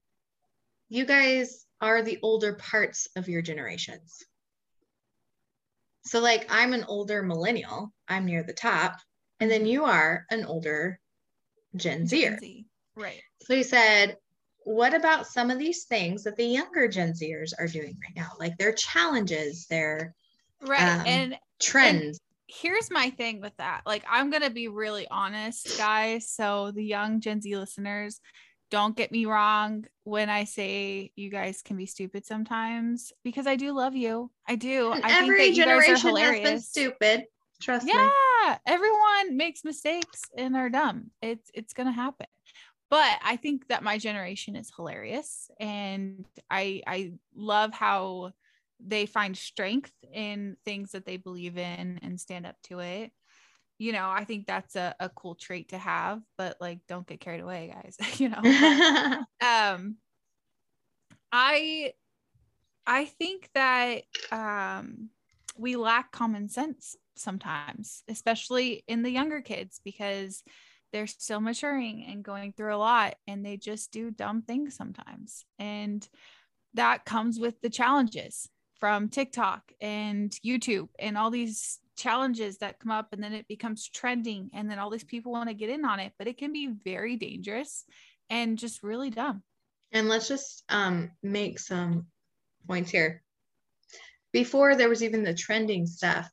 [0.88, 4.22] You guys are the older parts of your generations.
[6.08, 8.96] So, like, I'm an older millennial, I'm near the top,
[9.40, 10.98] and then you are an older
[11.76, 12.30] Gen Zer.
[12.30, 12.66] Gen Z.
[12.96, 13.20] Right.
[13.42, 14.16] So he said,
[14.64, 18.30] what about some of these things that the younger Gen Zers are doing right now?
[18.38, 20.14] Like their challenges, their
[20.62, 22.02] right um, and trends.
[22.02, 23.82] And here's my thing with that.
[23.84, 26.30] Like, I'm gonna be really honest, guys.
[26.30, 28.20] So the young Gen Z listeners,
[28.70, 33.56] don't get me wrong when I say you guys can be stupid sometimes because I
[33.56, 34.30] do love you.
[34.46, 34.92] I do.
[34.92, 37.24] I Every generation has been stupid.
[37.60, 38.10] Trust yeah, me.
[38.44, 41.10] Yeah, everyone makes mistakes and they're dumb.
[41.22, 42.26] It's it's gonna happen.
[42.90, 48.32] but I think that my generation is hilarious and I I love how
[48.80, 53.12] they find strength in things that they believe in and stand up to it.
[53.78, 57.20] You know, I think that's a, a cool trait to have, but like don't get
[57.20, 57.96] carried away, guys.
[58.20, 58.40] you know.
[59.40, 59.96] um
[61.30, 61.92] I
[62.86, 65.10] I think that um
[65.56, 70.42] we lack common sense sometimes, especially in the younger kids, because
[70.92, 75.44] they're still maturing and going through a lot and they just do dumb things sometimes.
[75.58, 76.08] And
[76.74, 82.92] that comes with the challenges from TikTok and YouTube and all these challenges that come
[82.92, 85.84] up and then it becomes trending and then all these people want to get in
[85.84, 87.84] on it, but it can be very dangerous
[88.30, 89.42] and just really dumb.
[89.92, 92.06] And let's just um, make some
[92.66, 93.22] points here.
[94.32, 96.30] Before there was even the trending stuff,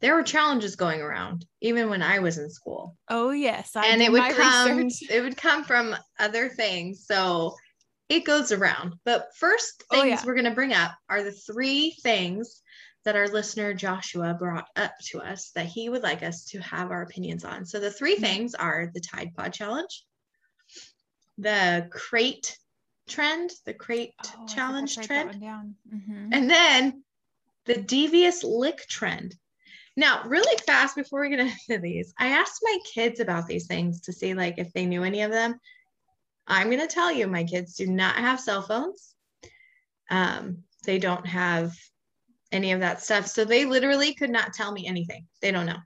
[0.00, 2.96] there were challenges going around even when I was in school.
[3.08, 5.10] Oh yes, I and it would come research.
[5.10, 7.06] it would come from other things.
[7.06, 7.54] So
[8.10, 8.96] it goes around.
[9.04, 10.22] But first things oh, yeah.
[10.26, 12.60] we're going to bring up are the three things
[13.04, 16.90] that our listener Joshua brought up to us that he would like us to have
[16.90, 17.64] our opinions on.
[17.64, 18.22] So the 3 mm-hmm.
[18.22, 20.04] things are the Tide Pod challenge,
[21.38, 22.58] the crate
[23.08, 26.28] trend, the crate oh, challenge trend, mm-hmm.
[26.32, 27.02] and then
[27.64, 29.34] the devious lick trend.
[29.96, 34.02] Now, really fast before we get into these, I asked my kids about these things
[34.02, 35.58] to see like if they knew any of them.
[36.50, 39.14] I'm going to tell you, my kids do not have cell phones.
[40.10, 41.72] Um, they don't have
[42.52, 43.26] any of that stuff.
[43.26, 45.26] So they literally could not tell me anything.
[45.40, 45.78] They don't know.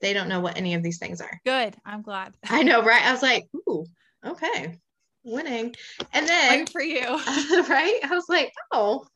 [0.00, 1.40] They don't know what any of these things are.
[1.46, 1.74] Good.
[1.86, 2.34] I'm glad.
[2.48, 3.02] I know, right?
[3.02, 3.86] I was like, ooh,
[4.26, 4.78] okay,
[5.24, 5.74] winning.
[6.12, 7.00] And then for you.
[7.06, 7.98] right?
[8.02, 9.06] I was like, oh,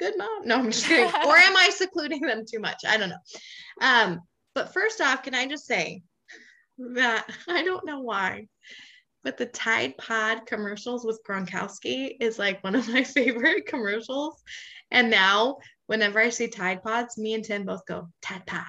[0.00, 0.46] good mom.
[0.46, 1.04] No, I'm just kidding.
[1.26, 2.82] or am I secluding them too much?
[2.88, 3.16] I don't know.
[3.80, 4.20] Um,
[4.54, 6.02] but first off, can I just say
[6.78, 8.48] that I don't know why,
[9.22, 14.42] but the Tide Pod commercials with Gronkowski is like one of my favorite commercials.
[14.90, 18.64] And now, whenever I see Tide Pods, me and Tim both go Tide Pod.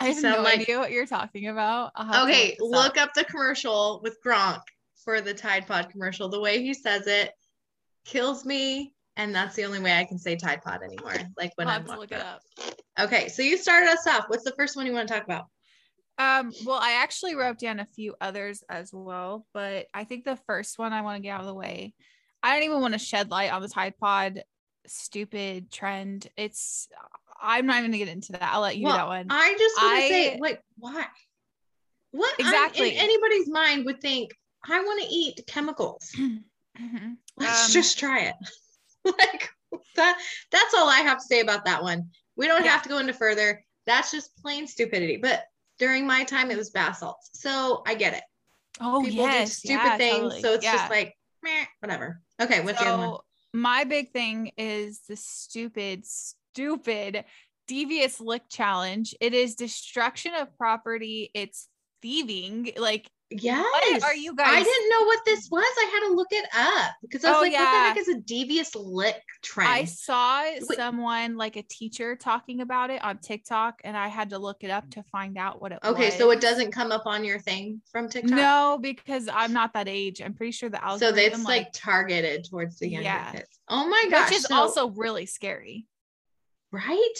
[0.00, 1.92] I have so no like, idea what you're talking about.
[1.98, 3.08] Okay, look up.
[3.08, 4.60] up the commercial with Gronk
[5.04, 6.28] for the Tide Pod commercial.
[6.28, 7.32] The way he says it
[8.04, 11.14] kills me and that's the only way I can say Tide Pod anymore.
[11.36, 12.40] Like when I'm look it up.
[12.98, 14.24] Okay, so you started us off.
[14.28, 15.46] What's the first one you want to talk about?
[16.18, 20.38] Um, well, I actually wrote down a few others as well, but I think the
[20.46, 21.94] first one I want to get out of the way.
[22.42, 24.42] I don't even want to shed light on the Tide Pod
[24.86, 26.28] stupid trend.
[26.36, 26.88] It's
[27.40, 28.42] I'm not even gonna get into that.
[28.42, 29.26] I'll let you well, that one.
[29.30, 31.06] I just want to say, like, why?
[32.10, 34.34] What exactly in anybody's mind would think
[34.68, 36.14] I want to eat chemicals?
[36.80, 37.14] Mm-hmm.
[37.36, 38.34] Let's um, just try it.
[39.04, 39.50] like
[39.96, 40.16] that
[40.52, 42.10] that's all I have to say about that one.
[42.36, 42.70] We don't yeah.
[42.70, 43.64] have to go into further.
[43.84, 45.16] That's just plain stupidity.
[45.16, 45.42] But
[45.78, 47.30] during my time, it was bath salts.
[47.34, 48.22] So I get it.
[48.80, 49.60] Oh, People yes.
[49.60, 50.18] do stupid yeah, things.
[50.18, 50.42] Totally.
[50.42, 50.72] So it's yeah.
[50.72, 52.20] just like, meh, whatever.
[52.40, 53.18] Okay, what's so, the other one?
[53.54, 57.24] My big thing is the stupid, stupid
[57.66, 59.14] devious lick challenge.
[59.20, 61.30] It is destruction of property.
[61.34, 61.68] It's
[62.02, 62.72] thieving.
[62.76, 63.62] Like Yes.
[63.62, 64.48] What are you guys?
[64.48, 65.62] I didn't know what this was.
[65.62, 67.60] I had to look it up because I was oh, like, yeah.
[67.60, 69.70] what the heck is a devious lick trend?
[69.70, 70.76] I saw Wait.
[70.76, 74.70] someone like a teacher talking about it on TikTok and I had to look it
[74.70, 75.98] up to find out what it okay, was.
[75.98, 78.30] Okay, so it doesn't come up on your thing from TikTok?
[78.30, 80.22] No, because I'm not that age.
[80.22, 81.18] I'm pretty sure the algorithm.
[81.18, 83.32] So it's like, like targeted towards the younger yeah.
[83.32, 83.60] kids.
[83.68, 84.30] Oh my gosh.
[84.30, 85.86] Which is so, also really scary.
[86.72, 87.14] Right?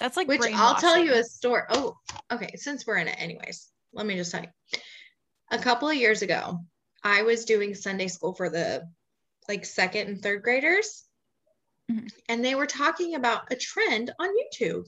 [0.00, 1.62] That's like which I'll tell you a story.
[1.70, 1.96] Oh,
[2.32, 2.54] okay.
[2.56, 4.48] Since we're in it, anyways, let me just tell you
[5.52, 6.58] a couple of years ago,
[7.04, 8.88] I was doing Sunday school for the
[9.48, 11.04] like second and third graders.
[11.90, 12.06] Mm-hmm.
[12.28, 14.86] And they were talking about a trend on YouTube.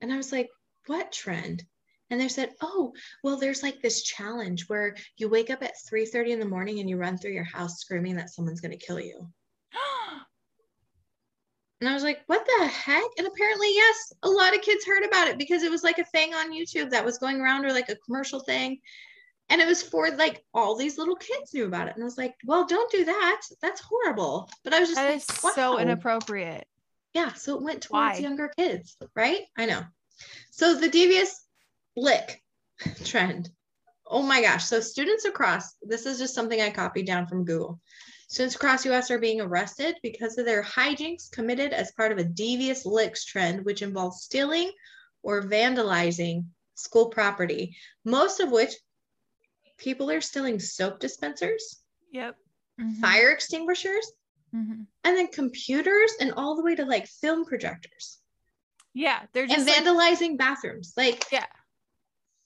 [0.00, 0.48] And I was like,
[0.86, 1.64] what trend?
[2.08, 6.06] And they said, oh, well, there's like this challenge where you wake up at 3
[6.06, 8.84] 30 in the morning and you run through your house screaming that someone's going to
[8.84, 9.28] kill you.
[11.80, 13.04] and I was like, what the heck?
[13.16, 16.04] And apparently, yes, a lot of kids heard about it because it was like a
[16.04, 18.80] thing on YouTube that was going around or like a commercial thing
[19.50, 21.94] and it was for like all these little kids knew about it.
[21.94, 23.42] And i was like well don't do that.
[23.60, 24.48] That's horrible.
[24.64, 25.50] But i was just that like, wow.
[25.54, 26.66] so inappropriate.
[27.12, 28.16] Yeah so it went towards Why?
[28.18, 29.42] younger kids right?
[29.58, 29.82] I know.
[30.50, 31.44] So the devious
[31.96, 32.42] lick
[33.04, 33.50] trend.
[34.06, 34.64] Oh my gosh.
[34.64, 37.80] So students across this is just something i copied down from google.
[38.28, 42.24] Students across us are being arrested because of their hijinks committed as part of a
[42.24, 44.70] devious licks trend which involves stealing
[45.24, 46.44] or vandalizing
[46.76, 48.72] school property most of which
[49.80, 51.82] people are stealing soap dispensers.
[52.12, 52.36] Yep.
[52.80, 53.00] Mm-hmm.
[53.00, 54.12] Fire extinguishers.
[54.54, 54.82] Mm-hmm.
[55.04, 58.18] And then computers and all the way to like film projectors.
[58.94, 60.94] Yeah, they're just and vandalizing bathrooms.
[60.96, 61.46] Like yeah,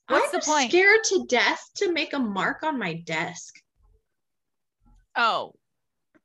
[0.09, 0.71] What's I'm the point?
[0.71, 3.55] Scared to death to make a mark on my desk.
[5.17, 5.55] Oh.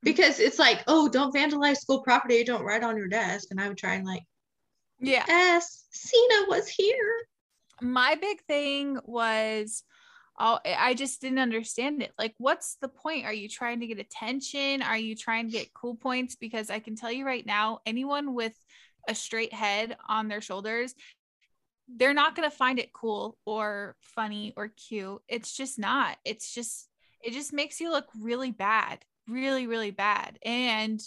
[0.02, 3.50] Because it's like, oh, don't vandalize school property, don't write on your desk.
[3.52, 4.24] And I would try and like,
[5.00, 5.24] yeah.
[5.28, 7.26] Yes, Sina was here.
[7.82, 9.84] My big thing was
[10.40, 12.14] oh, I just didn't understand it.
[12.18, 13.26] Like, what's the point?
[13.26, 14.82] Are you trying to get attention?
[14.82, 16.36] Are you trying to get cool points?
[16.36, 18.54] Because I can tell you right now, anyone with
[19.08, 20.96] a straight head on their shoulders,
[21.94, 25.22] they're not going to find it cool or funny or cute.
[25.28, 26.18] It's just not.
[26.24, 26.88] It's just,
[27.22, 30.40] it just makes you look really bad, really, really bad.
[30.44, 31.02] And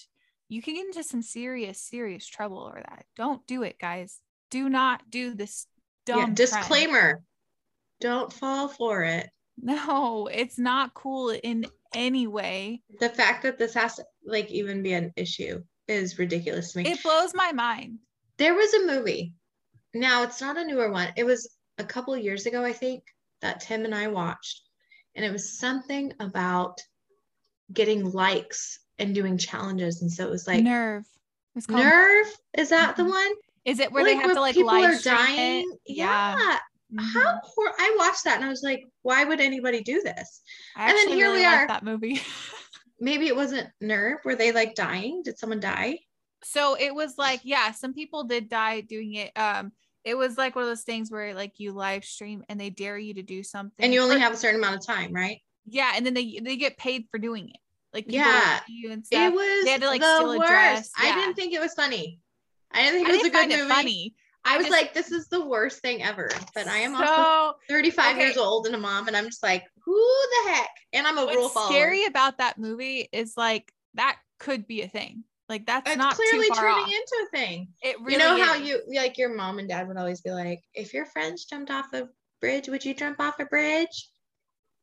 [0.48, 3.04] you can get into some serious, serious trouble over that.
[3.16, 4.18] Don't do it, guys.
[4.50, 5.66] Do not do this
[6.04, 7.00] dumb yeah, disclaimer.
[7.00, 7.24] Trend.
[8.02, 9.30] Don't fall for it.
[9.56, 12.82] No, it's not cool in any way.
[12.98, 16.90] The fact that this has to like even be an issue is ridiculous to me.
[16.90, 18.00] It blows my mind.
[18.38, 19.34] There was a movie.
[19.94, 21.12] Now it's not a newer one.
[21.16, 21.48] It was
[21.78, 23.04] a couple years ago, I think,
[23.40, 24.62] that Tim and I watched.
[25.14, 26.80] And it was something about
[27.72, 30.02] getting likes and doing challenges.
[30.02, 31.04] And so it was like Nerve.
[31.68, 32.26] Nerve.
[32.58, 33.04] Is that mm-hmm.
[33.04, 33.32] the one?
[33.64, 35.70] Is it where like, they have to like people are dying?
[35.86, 36.36] Yeah.
[36.36, 36.58] yeah.
[36.92, 37.18] Mm-hmm.
[37.18, 40.42] How hor- I watched that and I was like, why would anybody do this?
[40.76, 41.66] I and then here really we are.
[41.66, 42.20] That movie.
[43.00, 44.18] maybe it wasn't nerve.
[44.24, 45.22] Were they like dying?
[45.24, 45.98] Did someone die?
[46.44, 49.32] So it was like, yeah, some people did die doing it.
[49.36, 49.72] Um,
[50.04, 52.98] it was like one of those things where like you live stream and they dare
[52.98, 53.84] you to do something.
[53.84, 55.38] And you only have a certain amount of time, right?
[55.66, 57.56] Yeah, and then they they get paid for doing it.
[57.92, 60.42] Like yeah, it was they had to like the steal worst.
[60.42, 60.90] a dress.
[61.00, 61.10] Yeah.
[61.10, 62.18] I didn't think it was funny.
[62.72, 63.68] I didn't think it was a good movie.
[63.68, 64.14] funny.
[64.44, 66.30] I, was just, like, this is the worst thing ever.
[66.54, 68.24] But I am so, also 35 okay.
[68.26, 69.94] years old and a mom, and I'm just like, who
[70.44, 70.70] the heck?
[70.92, 71.70] And I'm a What's rule follower.
[71.70, 75.24] scary about that movie is like that could be a thing.
[75.48, 76.88] Like that's it's not clearly turning off.
[76.88, 77.68] into a thing.
[77.82, 78.42] It really You know is.
[78.42, 81.70] how you like your mom and dad would always be like, if your friends jumped
[81.70, 82.08] off a
[82.40, 84.08] bridge, would you jump off a bridge?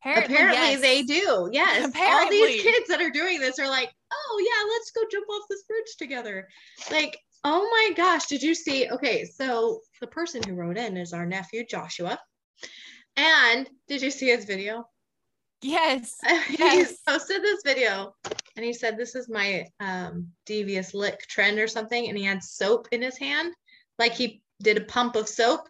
[0.01, 0.82] Apparently, Apparently yes.
[0.82, 1.49] they do.
[1.51, 1.89] Yes.
[1.89, 2.39] Apparently.
[2.39, 5.43] All these kids that are doing this are like, oh yeah, let's go jump off
[5.49, 6.47] this bridge together.
[6.91, 8.90] Like Oh my gosh, did you see?
[8.90, 12.20] Okay, so the person who wrote in is our nephew Joshua.
[13.16, 14.86] And did you see his video?
[15.62, 16.18] Yes.
[16.48, 16.98] he yes.
[17.08, 18.14] posted this video
[18.56, 22.08] and he said, This is my um, devious lick trend or something.
[22.08, 23.54] And he had soap in his hand,
[23.98, 25.62] like he did a pump of soap.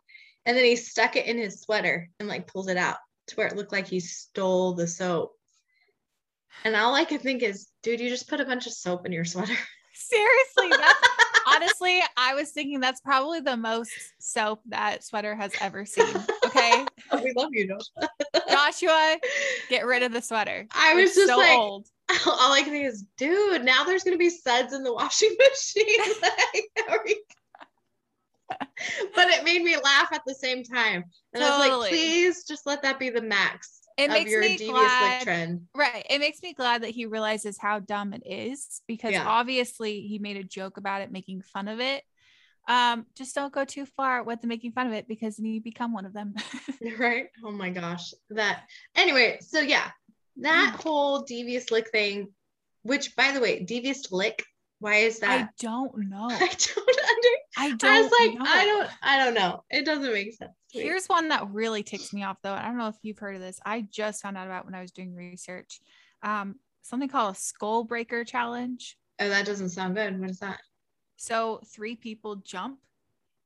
[0.45, 2.97] And then he stuck it in his sweater and like pulled it out
[3.27, 5.33] to where it looked like he stole the soap.
[6.63, 9.11] And all I could think is, dude, you just put a bunch of soap in
[9.11, 9.55] your sweater.
[9.93, 11.08] Seriously, that's
[11.55, 16.15] honestly, I was thinking that's probably the most soap that sweater has ever seen.
[16.45, 16.85] Okay.
[17.11, 18.09] oh, we love you, Joshua.
[18.49, 19.17] Joshua,
[19.69, 20.65] get rid of the sweater.
[20.71, 21.87] I was it's just so like, old.
[22.25, 26.13] All I can think is, dude, now there's gonna be suds in the washing machine.
[29.15, 31.03] but it made me laugh at the same time.
[31.33, 31.69] And totally.
[31.69, 35.67] I was like, please just let that be the max it makes me glad, trend.
[35.75, 36.05] Right.
[36.09, 39.25] It makes me glad that he realizes how dumb it is because yeah.
[39.27, 42.03] obviously he made a joke about it, making fun of it.
[42.67, 45.61] Um, just don't go too far with the making fun of it because then you
[45.61, 46.35] become one of them.
[46.99, 47.27] right.
[47.43, 48.13] Oh my gosh.
[48.29, 48.63] That
[48.95, 49.89] anyway, so yeah,
[50.37, 50.83] that mm.
[50.83, 52.27] whole devious lick thing,
[52.83, 54.43] which by the way, devious lick
[54.79, 55.29] why is that?
[55.41, 56.29] I don't know.
[56.31, 57.35] I don't under.
[57.57, 57.83] I don't.
[57.83, 58.45] I was like, know.
[58.47, 58.89] I don't.
[59.03, 59.63] I don't know.
[59.69, 60.51] It doesn't make sense.
[60.71, 62.53] Here's one that really ticks me off, though.
[62.53, 63.59] I don't know if you've heard of this.
[63.65, 65.79] I just found out about when I was doing research.
[66.21, 68.97] Um, something called a skull breaker challenge.
[69.19, 70.19] Oh, that doesn't sound good.
[70.19, 70.59] What is that?
[71.17, 72.79] So three people jump,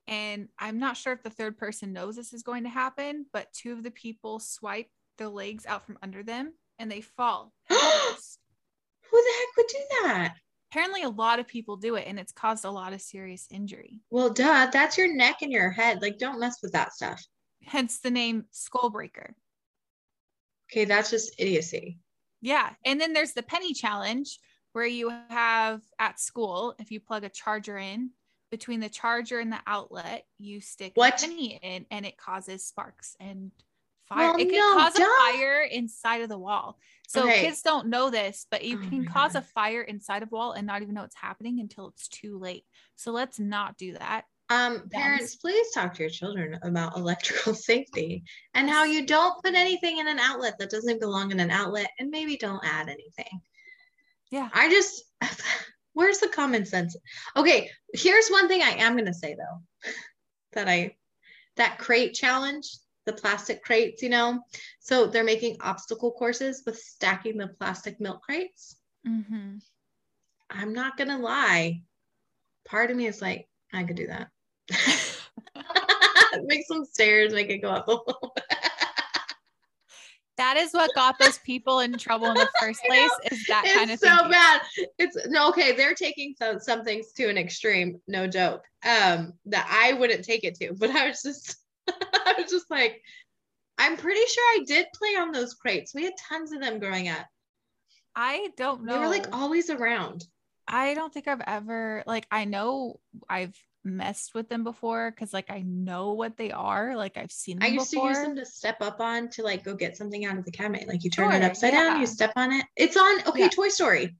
[0.08, 3.52] and I'm not sure if the third person knows this is going to happen, but
[3.54, 7.54] two of the people swipe the legs out from under them, and they fall.
[7.70, 10.34] Who the heck would do that?
[10.74, 14.02] Apparently a lot of people do it and it's caused a lot of serious injury.
[14.10, 16.02] Well, duh, that's your neck and your head.
[16.02, 17.24] Like, don't mess with that stuff.
[17.64, 19.36] Hence the name skull breaker.
[20.72, 22.00] Okay, that's just idiocy.
[22.42, 22.72] Yeah.
[22.84, 24.40] And then there's the penny challenge
[24.72, 28.10] where you have at school, if you plug a charger in
[28.50, 31.24] between the charger and the outlet, you stick what?
[31.24, 33.52] a penny in and it causes sparks and
[34.14, 34.32] fire.
[34.32, 35.04] Well, it can no, cause duh.
[35.04, 36.78] a fire inside of the wall.
[37.08, 37.42] So okay.
[37.42, 39.44] kids don't know this, but you oh can cause God.
[39.44, 42.40] a fire inside of a wall and not even know it's happening until it's too
[42.40, 42.66] late.
[42.96, 44.26] So let's not do that.
[44.50, 49.56] Um, parents, please talk to your children about electrical safety and how you don't put
[49.56, 53.42] anything in an outlet that doesn't belong in an outlet and maybe don't add anything.
[54.32, 54.50] Yeah.
[54.54, 55.04] I just,
[55.94, 56.96] where's the common sense?
[57.36, 59.92] Okay, here's one thing I am going to say though
[60.54, 60.96] that I,
[61.56, 62.68] that crate challenge
[63.06, 64.40] the plastic crates, you know?
[64.80, 68.78] So they're making obstacle courses with stacking the plastic milk crates.
[69.08, 69.58] Mm-hmm.
[70.50, 71.82] I'm not going to lie.
[72.66, 74.30] Part of me is like, I could do that.
[76.44, 78.46] make some stairs, make it go up a little bit.
[80.38, 83.76] that is what got those people in trouble in the first place is that it's
[83.76, 84.32] kind of so thinking.
[84.32, 84.62] bad
[84.98, 89.68] it's no okay they're taking some, some things to an extreme no joke um that
[89.70, 91.58] i wouldn't take it to but i was just
[92.38, 93.02] i was just like
[93.78, 97.10] i'm pretty sure i did play on those crates we had tons of them growing
[97.10, 97.26] up
[98.16, 98.94] I don't know.
[98.94, 100.26] they were like always around
[100.68, 105.50] I don't think I've ever like I know I've messed with them before because like
[105.50, 106.96] I know what they are.
[106.96, 108.14] Like I've seen them i used before.
[108.14, 110.52] to use them to step up on to like go get something out of the
[110.52, 113.42] cabinet like you turn it Sure, upside down you step on it it's on okay
[113.42, 113.50] Yeah.
[113.50, 114.16] toy story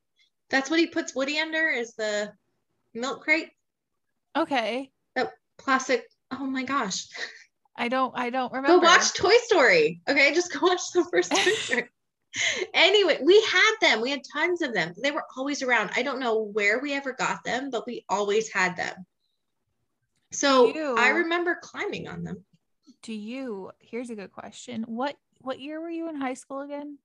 [0.50, 2.34] that's what he puts woody under is the
[2.94, 3.50] milk crate
[4.36, 4.92] okay.
[5.58, 7.08] classic oh my gosh
[7.76, 8.80] I don't I don't remember.
[8.80, 10.02] Go watch Toy Story.
[10.08, 11.90] Okay, just go watch the first Toy Story.
[12.74, 14.02] anyway, we had them.
[14.02, 14.94] We had tons of them.
[15.02, 15.92] They were always around.
[15.96, 19.06] I don't know where we ever got them, but we always had them.
[20.32, 22.44] So You- I remember climbing on them.
[23.02, 24.84] Do you here's a good question.
[24.84, 26.98] What what year were you in high school again?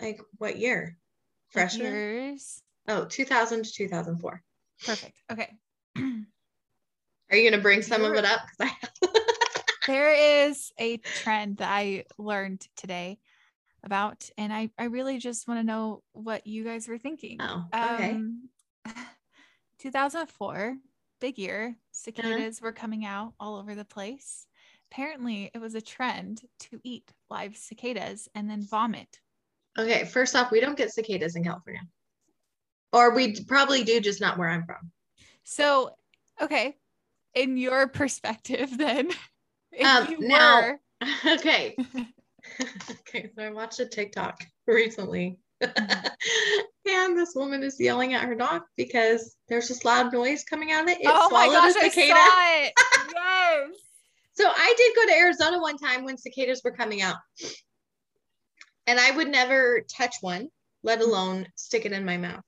[0.00, 0.96] Like what year?
[1.50, 1.86] Freshman?
[1.92, 2.62] Years.
[2.88, 4.42] Oh, 2000 to 2004.
[4.84, 5.16] Perfect.
[5.30, 5.50] Okay.
[7.30, 8.40] Are you going to bring some of it up?
[8.58, 8.72] I
[9.86, 13.18] there is a trend that I learned today
[13.84, 17.38] about, and I, I really just want to know what you guys were thinking.
[17.40, 18.10] Oh, okay.
[18.10, 18.48] Um,
[19.78, 20.76] 2004,
[21.20, 21.76] big year.
[21.92, 24.46] Cicadas were coming out all over the place.
[24.90, 29.20] Apparently, it was a trend to eat live cicadas and then vomit.
[29.78, 31.82] okay, first off, we don't get cicadas in California.
[32.92, 34.90] Or we probably do, just not where I'm from.
[35.44, 35.90] So,
[36.42, 36.76] okay,
[37.34, 39.10] in your perspective, then,
[39.72, 40.80] if Um, you now- were,
[41.34, 41.76] okay.
[42.90, 45.38] okay, so I watched a TikTok recently.
[45.60, 50.84] and this woman is yelling at her dog because there's this loud noise coming out
[50.84, 50.98] of it.
[51.00, 52.14] It oh my swallowed gosh, a I cicada.
[52.14, 52.72] saw it.
[53.14, 53.76] yes.
[54.34, 57.16] So I did go to Arizona one time when cicadas were coming out.
[58.86, 60.48] And I would never touch one,
[60.82, 62.42] let alone stick it in my mouth.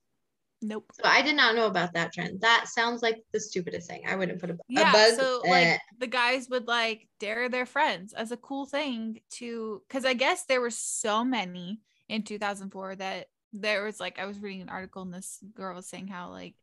[0.63, 0.91] Nope.
[0.95, 2.41] So I did not know about that trend.
[2.41, 4.03] That sounds like the stupidest thing.
[4.07, 4.93] I wouldn't put a, a Yeah.
[4.93, 5.15] bug.
[5.19, 5.51] so eh.
[5.51, 10.15] like the guys would like dare their friends as a cool thing to because I
[10.15, 14.69] guess there were so many in 2004 that there was like I was reading an
[14.69, 16.55] article and this girl was saying how like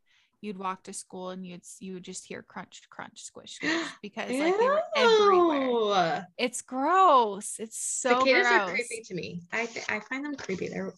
[0.42, 3.72] you'd walk to school and you'd you would just hear crunch crunch squish squish
[4.02, 6.28] because like they were everywhere.
[6.38, 7.58] It's gross.
[7.60, 8.62] It's so Cicadas gross.
[8.62, 9.42] are creepy to me.
[9.52, 10.70] I th- I find them creepy.
[10.70, 10.94] They're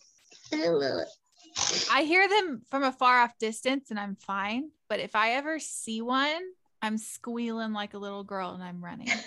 [1.92, 4.72] I hear them from a far off distance and I'm fine.
[4.90, 6.42] But if I ever see one,
[6.82, 9.10] I'm squealing like a little girl and I'm running.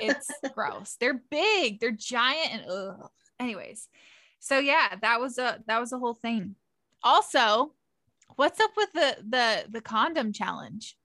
[0.00, 0.96] It's gross.
[1.00, 3.10] They're big, they're giant, and ugh.
[3.40, 3.88] Anyways,
[4.38, 6.54] so yeah, that was a that was a whole thing.
[7.02, 7.72] Also,
[8.36, 10.96] what's up with the the the condom challenge?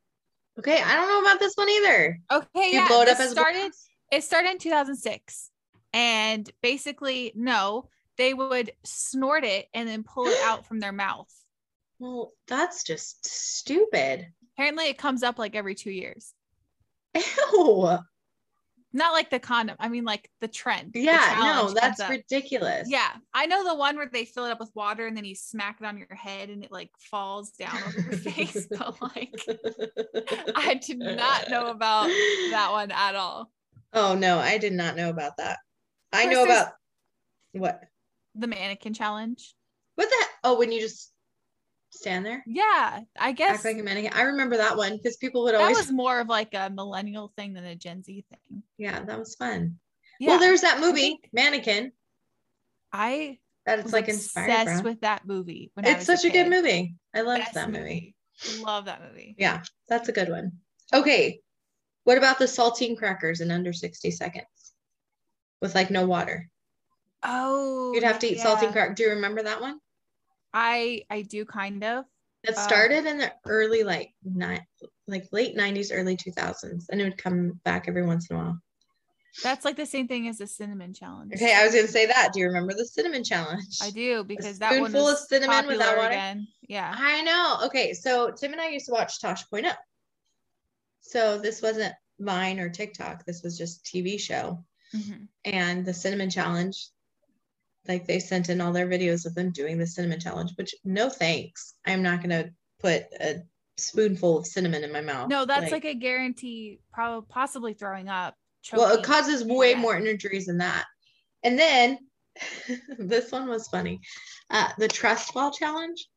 [0.59, 0.79] okay.
[0.79, 2.19] I don't know about this one either.
[2.31, 3.89] Okay, You yeah, blow it up started balloons?
[4.11, 5.49] it started in 2006
[5.93, 11.31] and basically no they would snort it and then pull it out from their mouth
[11.99, 14.27] Well, that's just stupid.
[14.57, 16.33] apparently it comes up like every two years
[17.15, 17.97] Ew.
[18.91, 22.89] not like the condom i mean like the trend the Yeah, no, that's ridiculous.
[22.89, 25.35] yeah i know the one where they fill it up with water and then you
[25.35, 29.33] smack it on your head and it like falls down over your face but like
[30.55, 32.07] i did not know about
[32.51, 33.49] that one at all
[33.95, 35.59] Oh no, I did not know about that.
[36.11, 36.69] I know about
[37.51, 37.83] what?
[38.35, 39.55] The mannequin challenge
[39.95, 40.25] What the?
[40.43, 41.11] Oh, when you just
[41.91, 44.13] stand there, yeah i guess act like a mannequin.
[44.13, 45.77] I remember that one because people would that always.
[45.77, 49.35] was more of like a millennial thing than a gen z thing yeah, that was
[49.35, 49.75] fun.
[50.19, 51.91] yeah Well, there's that movie, think- Mannequin,
[52.91, 54.83] i that it's like obsessed from.
[54.83, 56.95] with that movie I It's such a, good movie.
[57.15, 58.15] I loved Best that movie.
[58.59, 60.51] love that movie Yeah, that's a good one.
[60.93, 61.39] Okay,
[62.05, 64.73] what about the saltine crackers in under 60 seconds
[65.61, 66.49] with like no water?
[67.23, 68.45] Oh You'd have to eat yeah.
[68.45, 68.95] saltine crackers.
[68.97, 69.79] Do you remember that one?
[70.55, 72.05] i i do kind of
[72.43, 74.59] That Uh, started in the early like ni-
[75.07, 78.59] like late 90s, early 2000s, and it would come back every once in a while.
[79.41, 82.31] that's like the same thing as the cinnamon challenge Okay, I was gonna say that.
[82.33, 83.79] Do you remember the cinnamon challenge?
[83.81, 86.09] i do because that one spoonful of cinnamon without water?
[86.09, 87.59] again yeah I know.
[87.67, 89.73] Okay, so Tim and I used to watch Tosh.0.
[91.01, 93.25] So this wasn't Vine or TikTok.
[93.25, 94.63] This was just TV show.
[94.93, 95.27] Mhm.
[95.45, 96.89] And the cinnamon challenge,
[97.87, 101.09] like they sent in all their videos of them doing the cinnamon challenge, which no
[101.09, 101.73] thanks.
[101.85, 103.41] I'm not gonna put a
[103.77, 105.29] spoonful of cinnamon in my mouth.
[105.29, 108.35] no that's like, a guarantee probably possibly throwing up
[108.71, 109.03] well, it choking.
[109.03, 109.79] causes way Yeah.
[109.79, 110.85] more injuries than that.
[111.43, 111.97] And then
[112.99, 113.99] this one was funny.
[114.49, 116.07] Uh, the trust fall challenge.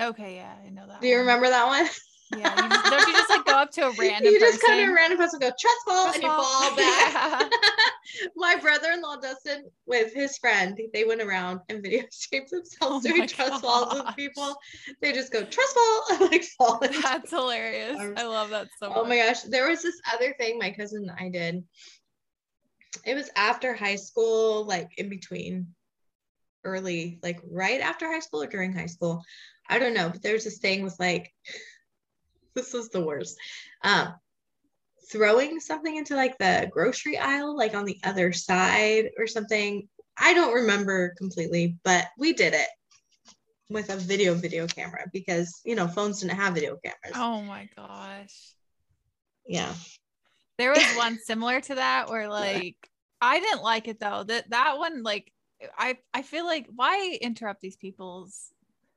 [0.00, 1.20] okay yeah i know that Do you one.
[1.26, 1.86] remember that one?
[2.38, 4.76] yeah you just, don't you just like go up to a random you just person
[4.86, 7.12] to a random person, and go trust fall Trust and you fall back.
[7.12, 7.48] Yeah.
[8.36, 13.62] my brother-in-law Dustin with his friend, they went around and videotaped themselves oh doing trust
[13.62, 14.56] falls with people.
[15.00, 16.80] They just go trust fall, like fall.
[16.80, 17.98] That's hilarious.
[18.16, 18.98] I love that so much.
[18.98, 19.42] Oh my gosh.
[19.42, 21.64] There was this other thing my cousin and I did.
[23.04, 25.74] It was after high school, like in between
[26.64, 29.22] early, like right after high school or during high school.
[29.68, 31.32] I don't know, but there's this thing with like
[32.54, 33.36] this was the worst.
[33.82, 34.14] Um,
[35.10, 39.88] throwing something into like the grocery aisle, like on the other side or something.
[40.16, 42.68] I don't remember completely, but we did it
[43.68, 47.16] with a video video camera because you know phones didn't have video cameras.
[47.16, 48.54] Oh my gosh.
[49.46, 49.74] Yeah.
[50.58, 52.76] There was one similar to that where like
[53.20, 54.24] I didn't like it though.
[54.24, 55.32] That that one like
[55.76, 58.52] I I feel like why interrupt these people's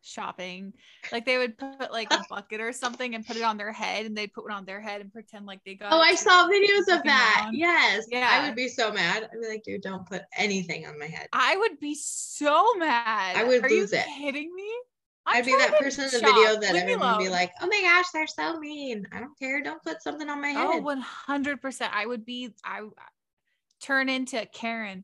[0.08, 0.74] shopping.
[1.12, 4.05] Like they would put like a bucket or something and put it on their head
[4.05, 6.47] and they'd put one on their head and pretend like they got Oh, I saw
[6.47, 7.41] videos of that.
[7.43, 7.55] Around.
[7.55, 8.05] Yes.
[8.10, 8.28] Yeah.
[8.30, 9.24] I would be so mad.
[9.24, 11.28] I'd be like, dude, don't put anything on my head.
[11.34, 13.36] I would be so mad.
[13.36, 14.05] I would Are lose you it.
[14.18, 14.72] kidding me?
[15.30, 16.36] i would be that person in the shop.
[16.36, 19.05] video that Leave everyone would be like, oh my gosh, they're so mean.
[19.12, 19.62] I don't care.
[19.62, 20.84] Don't put something on my oh, head.
[20.86, 21.89] Oh, 100%.
[21.91, 22.84] I would be, I
[23.82, 25.03] turn into Karen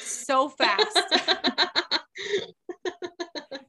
[0.00, 0.98] so fast.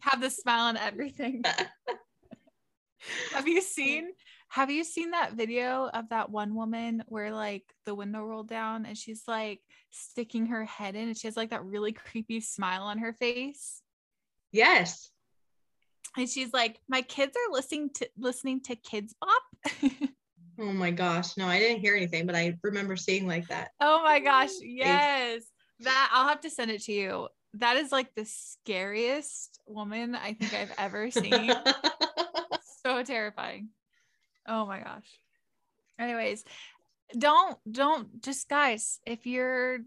[0.09, 1.43] have the smile on everything.
[3.33, 4.09] have you seen
[4.49, 8.85] have you seen that video of that one woman where like the window rolled down
[8.85, 9.59] and she's like
[9.91, 13.81] sticking her head in and she has like that really creepy smile on her face?
[14.53, 15.11] Yes.
[16.17, 19.91] And she's like, My kids are listening to listening to Kidz Bop.
[20.59, 21.35] oh my gosh.
[21.35, 23.71] No, I didn't hear anything, but I remember seeing like that.
[23.81, 24.51] Oh my gosh.
[24.61, 25.43] Yes.
[25.81, 27.27] That I'll have to send it to you
[27.59, 31.51] that is like the scariest woman I think I've ever seen.
[32.85, 33.69] so terrifying.
[34.47, 35.19] Oh my gosh.
[35.99, 36.43] Anyways,
[37.17, 39.79] don't don't just guys, if you're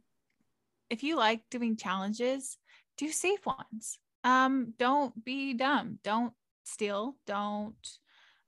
[0.89, 2.59] if you like doing challenges,
[2.99, 3.99] do safe ones.
[4.25, 5.99] Um don't be dumb.
[6.03, 6.33] Don't
[6.65, 7.75] steal, don't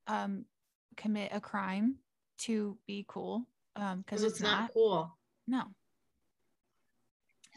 [0.06, 0.44] um
[0.96, 1.96] commit a crime
[2.38, 3.46] to be cool
[3.76, 5.16] um because it's, it's not, not cool.
[5.46, 5.64] No,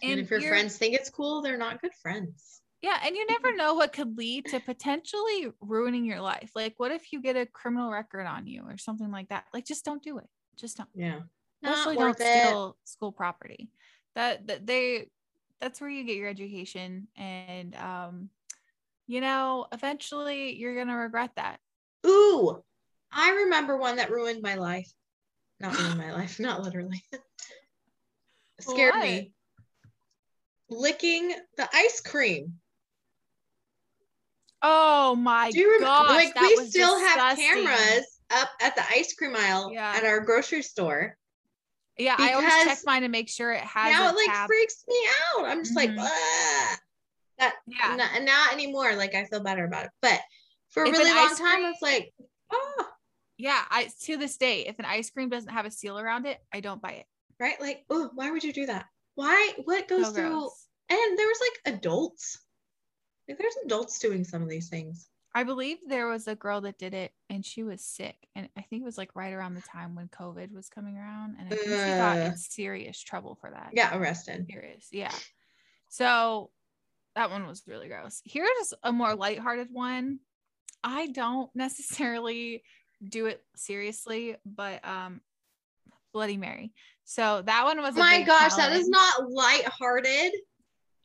[0.01, 2.61] and, and if your friends think it's cool, they're not good friends.
[2.81, 2.99] Yeah.
[3.03, 6.51] And you never know what could lead to potentially ruining your life.
[6.55, 9.45] Like, what if you get a criminal record on you or something like that?
[9.53, 10.27] Like, just don't do it.
[10.55, 10.89] Just don't.
[10.93, 11.21] Yeah.
[11.63, 13.69] Especially don't steal school property.
[14.15, 15.07] That, that they,
[15.59, 17.07] that's where you get your education.
[17.17, 18.29] And, um,
[19.07, 21.57] you know, eventually you're going to regret that.
[22.05, 22.61] Ooh,
[23.11, 24.91] I remember one that ruined my life.
[25.59, 27.01] Not ruined my life, not literally.
[28.59, 29.03] Scared what?
[29.03, 29.31] me
[30.70, 32.53] licking the ice cream.
[34.61, 37.45] Oh my Do you remember, gosh, like we still disgusting.
[37.45, 39.93] have cameras up at the ice cream aisle yeah.
[39.95, 41.18] at our grocery store.
[41.97, 43.93] Yeah, I always check mine to make sure it has.
[43.93, 44.47] Now it like tab.
[44.47, 44.97] freaks me
[45.38, 45.45] out.
[45.45, 45.95] I'm just mm-hmm.
[45.95, 46.09] like,
[47.38, 47.53] that.
[47.68, 48.95] Yeah, not, not, anymore.
[48.95, 50.20] Like I feel better about it, but
[50.70, 52.13] for a if really long time, cream, it's like,
[52.51, 52.88] oh,
[53.38, 53.61] yeah.
[53.70, 56.59] I to this day, if an ice cream doesn't have a seal around it, I
[56.59, 57.05] don't buy it.
[57.39, 57.59] Right?
[57.61, 58.86] Like, oh, why would you do that?
[59.16, 59.53] Why?
[59.63, 60.49] What goes so through?
[60.89, 62.39] And there was like adults.
[63.28, 65.09] Like there's adults doing some of these things.
[65.34, 68.16] I believe there was a girl that did it and she was sick.
[68.36, 71.36] And I think it was like right around the time when COVID was coming around.
[71.38, 73.72] And I think uh, she got in serious trouble for that.
[73.74, 74.45] Yeah, arrested.
[74.49, 74.88] Serious.
[74.93, 75.11] Yeah.
[75.89, 76.51] So
[77.16, 78.22] that one was really gross.
[78.24, 80.20] Here's a more lighthearted one.
[80.84, 82.63] I don't necessarily
[83.03, 85.20] do it seriously, but um
[86.13, 86.72] Bloody Mary.
[87.06, 87.95] So that one was.
[87.95, 88.74] My gosh, challenge.
[88.74, 90.34] that is not lighthearted.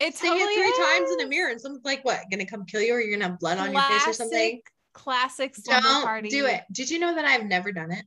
[0.01, 0.89] It's totally it three is.
[0.89, 2.21] times in a mirror, and someone's like, "What?
[2.31, 4.63] Gonna come kill you, or you're gonna have blood classic, on your face or something?"
[4.95, 5.55] Classic.
[5.63, 6.31] Don't party.
[6.31, 6.63] do it.
[6.73, 8.05] Did you know that I've never done it?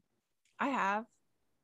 [0.60, 1.06] I have.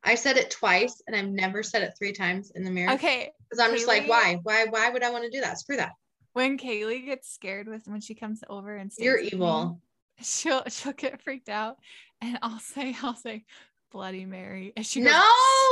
[0.02, 2.92] I said it twice, and I've never said it three times in the mirror.
[2.92, 3.32] Okay.
[3.50, 4.38] Because I'm Kaylee, just like, why?
[4.42, 4.66] Why?
[4.66, 5.58] Why would I want to do that?
[5.58, 5.92] Screw that.
[6.32, 9.80] When Kaylee gets scared with when she comes over and you're evil.
[10.18, 11.78] Me, she'll she'll get freaked out,
[12.20, 13.44] and I'll say I'll say,
[13.90, 14.72] Bloody Mary.
[14.76, 15.22] And she goes, No,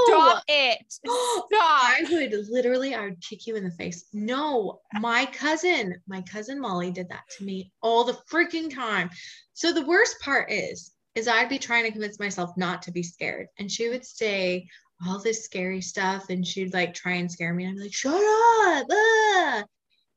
[0.07, 0.79] stop it.
[0.89, 1.51] Stop.
[1.53, 4.07] I would literally, I would kick you in the face.
[4.13, 9.11] No, my cousin, my cousin Molly did that to me all the freaking time.
[9.55, 13.03] So the worst part is, is I'd be trying to convince myself not to be
[13.03, 13.47] scared.
[13.59, 14.67] And she would say
[15.07, 17.65] all this scary stuff and she'd like try and scare me.
[17.65, 18.87] And I'd be like, shut up.
[18.91, 19.65] Ah.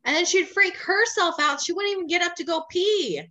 [0.06, 1.62] And then she'd freak herself out.
[1.62, 3.22] She wouldn't even get up to go pee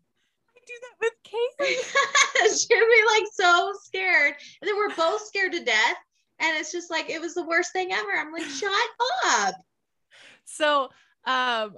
[0.66, 2.58] do that with Kaylee.
[2.58, 4.34] She'd be like so scared.
[4.60, 5.96] And then we're both scared to death.
[6.38, 8.10] And it's just like it was the worst thing ever.
[8.16, 8.72] I'm like, shut
[9.26, 9.54] up.
[10.44, 10.88] So
[11.26, 11.76] um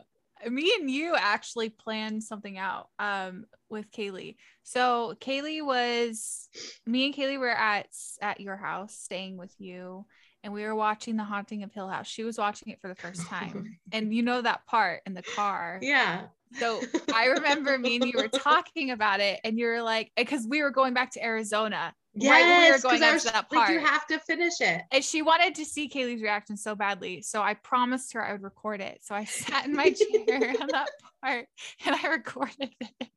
[0.48, 4.36] me and you actually planned something out um with Kaylee.
[4.62, 6.48] So Kaylee was
[6.86, 7.88] me and Kaylee were at
[8.20, 10.06] at your house staying with you
[10.44, 12.06] and we were watching The Haunting of Hill House.
[12.06, 13.78] She was watching it for the first time.
[13.92, 15.78] and you know that part in the car.
[15.82, 16.22] Yeah.
[16.58, 16.80] So
[17.14, 20.46] I remember me and you were talking about it, and you were like, eh, because
[20.46, 21.94] we were going back to Arizona.
[22.14, 23.68] Yes, right when we were going up to that part.
[23.68, 24.82] Like, you have to finish it.
[24.90, 27.22] And she wanted to see Kaylee's reaction so badly.
[27.22, 28.98] So I promised her I would record it.
[29.02, 29.90] So I sat in my
[30.28, 30.90] chair on that
[31.22, 31.46] part
[31.86, 33.08] and I recorded it.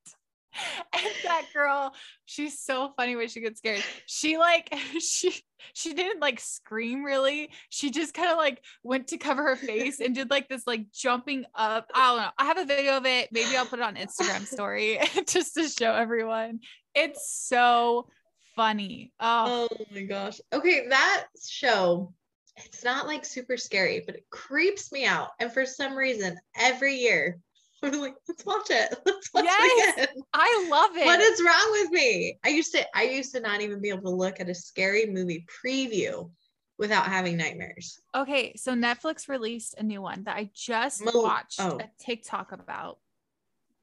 [0.93, 1.93] and that girl,
[2.25, 3.83] she's so funny when she gets scared.
[4.05, 5.41] She like she
[5.73, 7.49] she didn't like scream really.
[7.69, 10.91] She just kind of like went to cover her face and did like this like
[10.91, 11.89] jumping up.
[11.93, 12.29] I don't know.
[12.37, 13.29] I have a video of it.
[13.31, 16.59] Maybe I'll put it on Instagram story just to show everyone.
[16.93, 18.07] It's so
[18.55, 19.11] funny.
[19.19, 19.67] Oh.
[19.71, 20.39] oh my gosh.
[20.53, 22.13] Okay, that show
[22.57, 25.31] it's not like super scary, but it creeps me out.
[25.39, 27.39] And for some reason, every year
[27.83, 28.95] I'm like, let's watch it.
[29.05, 30.23] Let's watch yes, it again.
[30.33, 31.05] I love it.
[31.05, 32.37] What is wrong with me?
[32.43, 35.05] I used to I used to not even be able to look at a scary
[35.05, 36.29] movie preview
[36.77, 37.99] without having nightmares.
[38.15, 41.79] Okay, so Netflix released a new one that I just Mo- watched oh.
[41.79, 42.99] a TikTok about.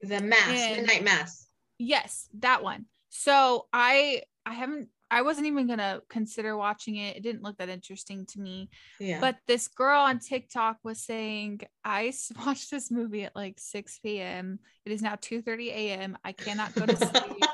[0.01, 1.47] The Mass, and, Midnight Mass.
[1.79, 2.87] Yes, that one.
[3.11, 7.19] So I I haven't I wasn't even gonna consider watching it.
[7.19, 8.71] It didn't look that interesting to me.
[8.99, 9.21] Yeah.
[9.21, 12.15] But this girl on TikTok was saying, I
[12.47, 14.59] watched this movie at like 6 p.m.
[14.87, 16.17] It is now 2 30 a.m.
[16.25, 17.45] I cannot go to sleep.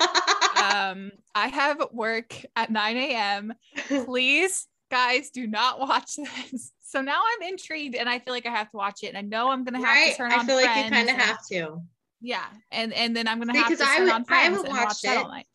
[0.62, 3.52] um, I have work at 9 a.m.
[3.88, 6.72] Please, guys, do not watch this.
[6.90, 9.09] So now I'm intrigued and I feel like I have to watch it.
[9.09, 10.12] And I know I'm gonna have right?
[10.12, 10.38] to turn on.
[10.38, 10.42] Right.
[10.42, 11.82] I feel like you kind of have to.
[12.22, 12.46] Yeah.
[12.70, 15.04] And and then I'm gonna have to turn I, on friends I haven't watched watch
[15.04, 15.18] it.
[15.18, 15.46] all night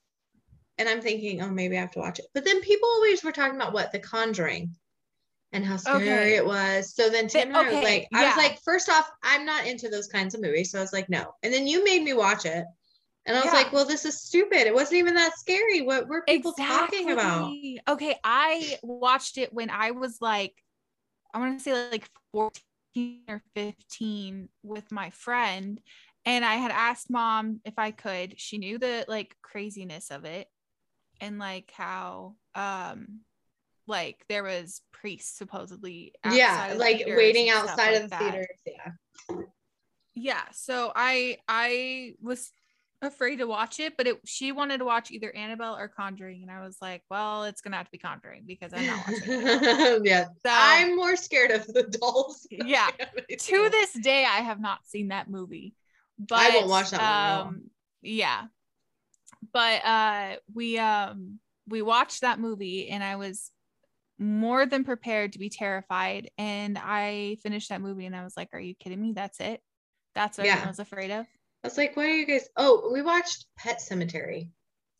[0.78, 2.26] and I'm thinking, oh, maybe I have to watch it.
[2.34, 4.76] But then people always were talking about what The Conjuring
[5.52, 6.36] and how scary okay.
[6.36, 6.96] it was.
[6.96, 7.76] So then Tim and okay.
[7.76, 10.72] Was like, I was like, first off, I'm not into those kinds of movies.
[10.72, 11.36] So I was like, no.
[11.44, 12.66] And then you made me watch it.
[13.26, 13.60] And I was yeah.
[13.60, 14.68] like, well, this is stupid.
[14.68, 15.82] It wasn't even that scary.
[15.82, 16.98] What were people exactly.
[16.98, 17.54] talking about?
[17.88, 18.20] Okay.
[18.24, 20.54] I watched it when I was like,
[21.34, 25.80] I want to say like 14 or 15 with my friend.
[26.26, 28.40] And I had asked mom if I could.
[28.40, 30.48] She knew the like craziness of it
[31.24, 33.22] and like how um
[33.88, 38.92] like there was priests supposedly yeah like waiting outside of the theaters yeah.
[40.16, 42.52] Yeah so i i was
[43.02, 46.52] afraid to watch it but it she wanted to watch either annabelle or conjuring and
[46.52, 50.02] i was like well it's gonna have to be conjuring because i'm not watching it.
[50.06, 52.48] Yeah so, i'm more scared of the dolls.
[52.52, 52.88] Yeah
[53.40, 55.74] to this day i have not seen that movie
[56.18, 57.02] but i won't watch that
[57.42, 57.64] um, one
[58.02, 58.44] yeah
[59.54, 63.52] but uh we um we watched that movie and I was
[64.20, 66.30] more than prepared to be terrified.
[66.38, 69.14] And I finished that movie and I was like, Are you kidding me?
[69.14, 69.62] That's it.
[70.16, 70.62] That's what yeah.
[70.64, 71.26] I was afraid of.
[71.64, 72.48] I was like, "Why are you guys?
[72.58, 74.50] Oh, we watched Pet Sematary.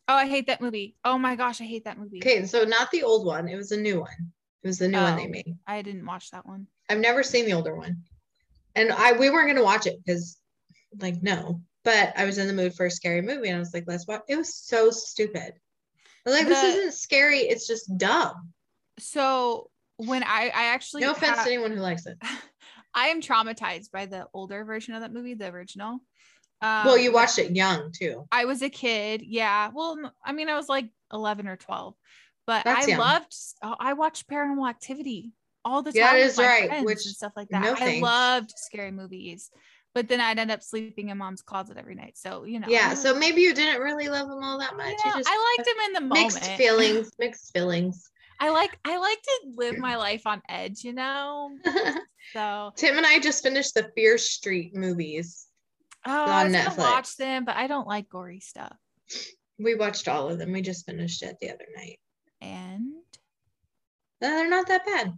[0.08, 0.96] Oh, I hate that movie.
[1.04, 2.18] Oh my gosh, I hate that movie.
[2.18, 3.48] Okay, so not the old one.
[3.48, 4.32] It was a new one.
[4.62, 5.56] It was the new oh, one they oh, made.
[5.66, 6.66] I didn't watch that one.
[6.88, 8.02] I've never seen the older one.
[8.74, 10.38] And I we weren't gonna watch it because
[11.00, 13.74] like no but I was in the mood for a scary movie and I was
[13.74, 14.22] like, let's watch.
[14.28, 15.52] It was so stupid.
[16.26, 17.40] like, the, this isn't scary.
[17.40, 18.50] It's just dumb.
[18.98, 22.16] So when I, I actually, no offense ha- to anyone who likes it.
[22.94, 25.98] I am traumatized by the older version of that movie, the original.
[26.62, 28.26] Um, well, you watched it young too.
[28.32, 29.22] I was a kid.
[29.22, 29.70] Yeah.
[29.74, 31.94] Well, I mean, I was like 11 or 12,
[32.46, 33.00] but That's I young.
[33.00, 35.32] loved, oh, I watched Paranormal Activity
[35.64, 36.00] all the time.
[36.00, 36.84] Yeah, it is right.
[36.84, 37.62] Which and stuff like that.
[37.62, 39.50] No I loved scary movies
[39.94, 42.18] but then I'd end up sleeping in mom's closet every night.
[42.18, 42.66] So, you know.
[42.68, 42.94] Yeah.
[42.94, 44.96] So maybe you didn't really love him all that much.
[45.04, 46.34] Yeah, I liked him in the moment.
[46.34, 48.10] Mixed feelings, mixed feelings.
[48.40, 51.56] I like I like to live my life on edge, you know.
[52.32, 55.46] so Tim and I just finished the Fear Street movies.
[56.04, 56.78] Oh, on Netflix.
[56.78, 58.76] watch them, but I don't like gory stuff.
[59.58, 60.52] We watched all of them.
[60.52, 61.98] We just finished it the other night.
[62.42, 62.92] And
[64.20, 65.14] uh, they're not that bad.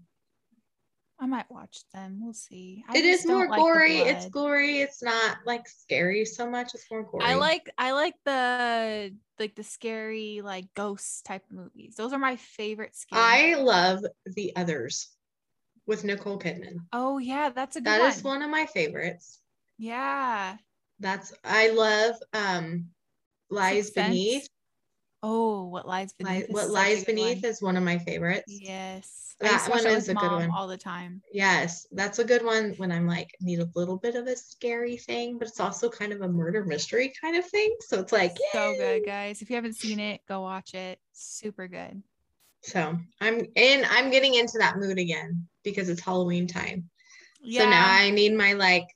[1.18, 2.18] I might watch them.
[2.20, 2.84] We'll see.
[2.88, 3.98] I it is more like gory.
[3.98, 4.80] It's gory.
[4.80, 6.74] It's not like scary so much.
[6.74, 7.24] It's more gory.
[7.24, 11.94] I like I like the like the scary like ghosts type movies.
[11.96, 12.94] Those are my favorite.
[12.94, 15.08] Scary I love the others
[15.86, 16.80] with Nicole Kidman.
[16.92, 18.10] Oh yeah, that's a good That one.
[18.10, 19.40] is one of my favorites.
[19.78, 20.56] Yeah.
[21.00, 22.88] That's I love um
[23.48, 24.48] Lies Beneath.
[25.22, 26.46] Oh, what lies beneath?
[26.50, 27.50] what lies beneath one.
[27.50, 28.44] is one of my favorites.
[28.48, 31.22] Yes, that one is a good one all the time.
[31.32, 34.96] Yes, that's a good one when I'm like need a little bit of a scary
[34.96, 37.74] thing, but it's also kind of a murder mystery kind of thing.
[37.80, 39.42] So it's like so good, guys.
[39.42, 40.98] If you haven't seen it, go watch it.
[41.12, 42.02] Super good.
[42.62, 43.86] So I'm in.
[43.88, 46.88] I'm getting into that mood again because it's Halloween time.
[47.40, 47.62] Yeah.
[47.62, 48.86] So now I need my like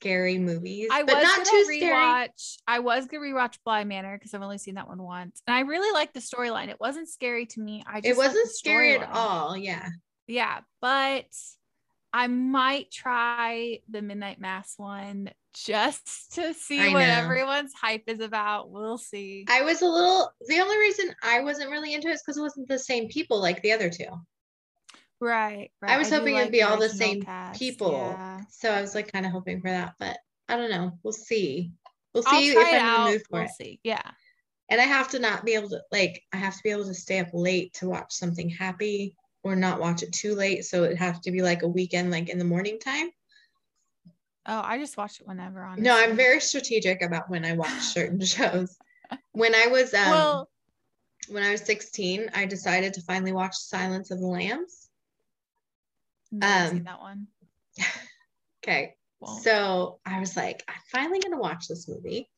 [0.00, 2.28] scary movies, I but was not too rewatch, scary.
[2.66, 5.60] I was gonna rewatch Bly Manor because I've only seen that one once, and I
[5.60, 6.68] really liked the storyline.
[6.68, 7.82] It wasn't scary to me.
[7.86, 9.56] I it wasn't scary at all.
[9.56, 9.88] Yeah.
[10.26, 11.26] Yeah, but
[12.12, 18.70] I might try the Midnight Mass one just to see what everyone's hype is about.
[18.70, 19.44] We'll see.
[19.48, 22.42] I was a little, the only reason I wasn't really into it is because it
[22.42, 24.06] wasn't the same people like the other two.
[25.20, 25.70] Right.
[25.80, 25.92] right.
[25.92, 27.58] I was I hoping it'd be all the same cast.
[27.58, 27.92] people.
[27.92, 28.40] Yeah.
[28.50, 30.16] So I was like kind of hoping for that, but
[30.48, 30.98] I don't know.
[31.02, 31.72] We'll see.
[32.14, 33.50] We'll see if I'm in the mood for we'll it.
[33.50, 33.80] See.
[33.84, 34.02] Yeah.
[34.70, 36.94] And I have to not be able to like I have to be able to
[36.94, 40.64] stay up late to watch something happy or not watch it too late.
[40.64, 43.10] So it has to be like a weekend, like in the morning time.
[44.46, 45.62] Oh, I just watch it whenever.
[45.62, 45.84] Honestly.
[45.84, 48.76] No, I'm very strategic about when I watch certain shows.
[49.32, 50.50] When I was um, well,
[51.28, 54.89] when I was 16, I decided to finally watch Silence of the Lambs.
[56.32, 57.26] Um, that one.
[58.64, 58.94] okay,
[59.42, 62.28] so I was like, I'm finally gonna watch this movie,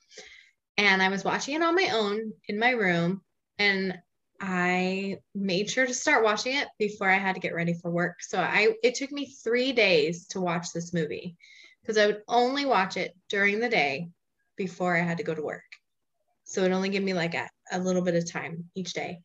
[0.77, 3.23] and I was watching it on my own in my room,
[3.59, 3.99] and
[4.41, 8.23] I made sure to start watching it before I had to get ready for work.
[8.23, 11.37] So I it took me 3 days to watch this movie
[11.81, 14.09] because I would only watch it during the day
[14.57, 15.63] before I had to go to work.
[16.43, 19.21] So it only gave me like a, a little bit of time each day.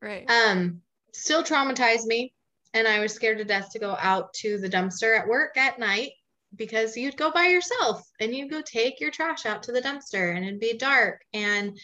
[0.00, 0.28] Right.
[0.30, 0.80] Um
[1.12, 2.32] still traumatized me
[2.74, 5.78] and I was scared to death to go out to the dumpster at work at
[5.78, 6.12] night
[6.54, 10.36] because you'd go by yourself and you'd go take your trash out to the dumpster
[10.36, 11.78] and it'd be dark and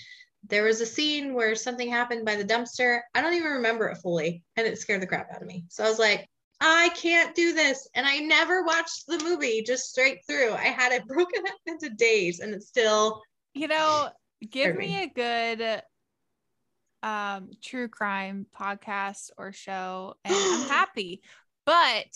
[0.46, 3.00] there was a scene where something happened by the dumpster.
[3.14, 5.64] I don't even remember it fully, and it scared the crap out of me.
[5.68, 6.28] So I was like,
[6.60, 7.88] I can't do this.
[7.94, 10.52] And I never watched the movie just straight through.
[10.52, 13.20] I had it broken up into days, and it's still.
[13.54, 14.08] You know,
[14.50, 15.82] give me a good
[17.02, 21.22] um true crime podcast or show, and I'm happy.
[21.64, 22.06] But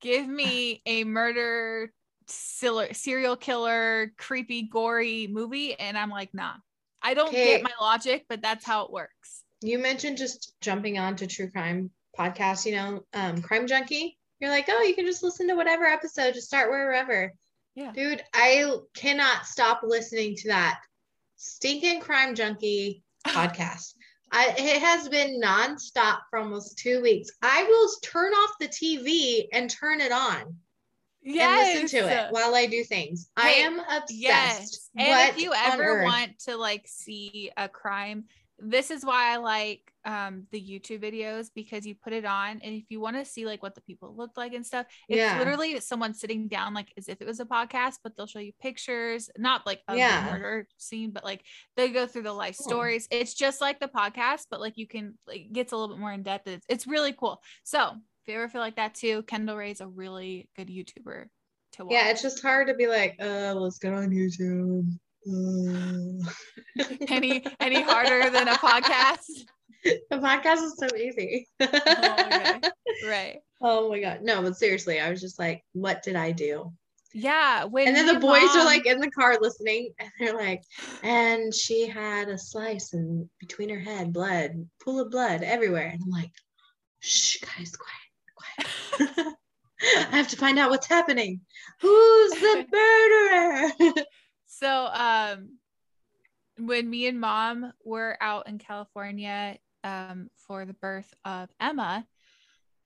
[0.00, 1.92] give me a murder
[2.28, 6.54] serial killer creepy gory movie and i'm like nah
[7.06, 7.58] I don't okay.
[7.58, 9.44] get my logic, but that's how it works.
[9.62, 14.18] You mentioned just jumping on to true crime podcast, you know, um, Crime Junkie.
[14.40, 17.32] You're like, oh, you can just listen to whatever episode, just start wherever.
[17.76, 17.92] Yeah.
[17.92, 20.80] Dude, I cannot stop listening to that
[21.36, 23.94] stinking Crime Junkie podcast.
[24.32, 27.30] I, it has been nonstop for almost two weeks.
[27.42, 30.56] I will turn off the TV and turn it on
[31.22, 31.68] yes.
[31.68, 33.30] and listen to it while I do things.
[33.36, 34.10] I am obsessed.
[34.10, 34.90] Yes.
[34.96, 38.24] And what if you ever want to like see a crime,
[38.58, 42.74] this is why I like um the YouTube videos because you put it on and
[42.74, 45.38] if you want to see like what the people look like and stuff, it's yeah.
[45.38, 48.52] literally someone sitting down like as if it was a podcast, but they'll show you
[48.60, 50.24] pictures, not like of yeah.
[50.24, 51.44] the murder scene, but like
[51.76, 52.68] they go through the life cool.
[52.68, 53.08] stories.
[53.10, 56.12] It's just like the podcast, but like you can like gets a little bit more
[56.12, 56.46] in depth.
[56.46, 57.42] It's, it's really cool.
[57.64, 61.26] So if you ever feel like that too, Kendall Rae's a really good YouTuber
[61.72, 61.92] to watch.
[61.92, 64.86] Yeah, it's just hard to be like, uh, let's get on YouTube.
[67.08, 69.26] Any any harder than a podcast?
[70.10, 71.48] A podcast is so easy.
[71.60, 72.60] oh.
[73.06, 73.38] Right.
[73.60, 74.20] Oh my god.
[74.22, 76.72] No, but seriously, I was just like, what did I do?
[77.12, 77.62] Yeah.
[77.64, 78.58] and then the boys mom...
[78.58, 80.62] are like in the car listening, and they're like,
[81.02, 85.86] and she had a slice and between her head, blood, pool of blood everywhere.
[85.86, 86.32] And I'm like,
[87.00, 88.68] shh, guys, quiet,
[89.16, 89.34] quiet.
[90.12, 91.40] I have to find out what's happening.
[91.80, 94.02] Who's the murderer?
[94.46, 95.58] so, um,
[96.58, 102.06] when me and mom were out in California um, for the birth of Emma,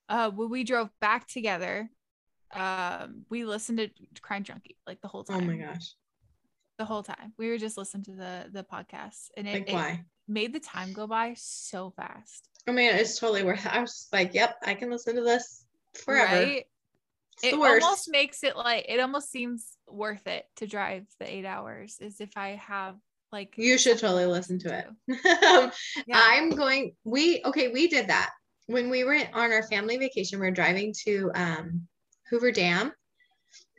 [0.08, 1.88] uh, when we drove back together,
[2.52, 3.90] um, we listened to
[4.22, 5.42] Crime Junkie like the whole time.
[5.42, 5.94] Oh my gosh.
[6.78, 7.32] The whole time.
[7.38, 9.94] We were just listening to the the podcast and it, like?
[9.94, 12.48] It made the time go by so fast.
[12.66, 13.74] I mean, it's totally worth it.
[13.74, 15.64] I was like, yep, I can listen to this
[15.94, 16.34] forever.
[16.34, 16.64] Right?
[17.42, 21.98] it almost makes it like it almost seems worth it to drive the eight hours
[22.00, 22.96] as if I have
[23.32, 24.86] like you should totally listen to it.
[25.44, 25.70] um,
[26.06, 26.20] yeah.
[26.22, 28.30] I'm going we okay, we did that.
[28.66, 31.88] When we were on our family vacation, we are driving to um,
[32.28, 32.92] Hoover Dam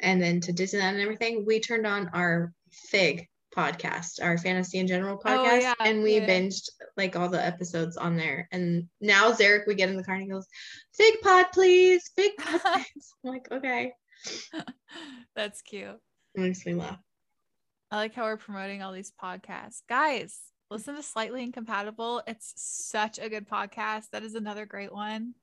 [0.01, 1.45] and then to Disneyland and everything.
[1.45, 6.03] We turned on our Fig podcast, our fantasy in general oh, podcast, oh, yeah, and
[6.03, 6.27] we yeah.
[6.27, 8.47] binged like all the episodes on there.
[8.51, 10.47] And now Zarek, we get in the car and he goes,
[10.93, 13.13] "Fig pod, please, fig pod." Please.
[13.23, 13.93] I'm like, okay.
[15.35, 15.97] That's cute.
[16.35, 16.99] It makes me laugh.
[17.91, 20.39] I like how we're promoting all these podcasts, guys.
[20.69, 22.23] Listen to Slightly Incompatible.
[22.25, 24.05] It's such a good podcast.
[24.13, 25.33] That is another great one.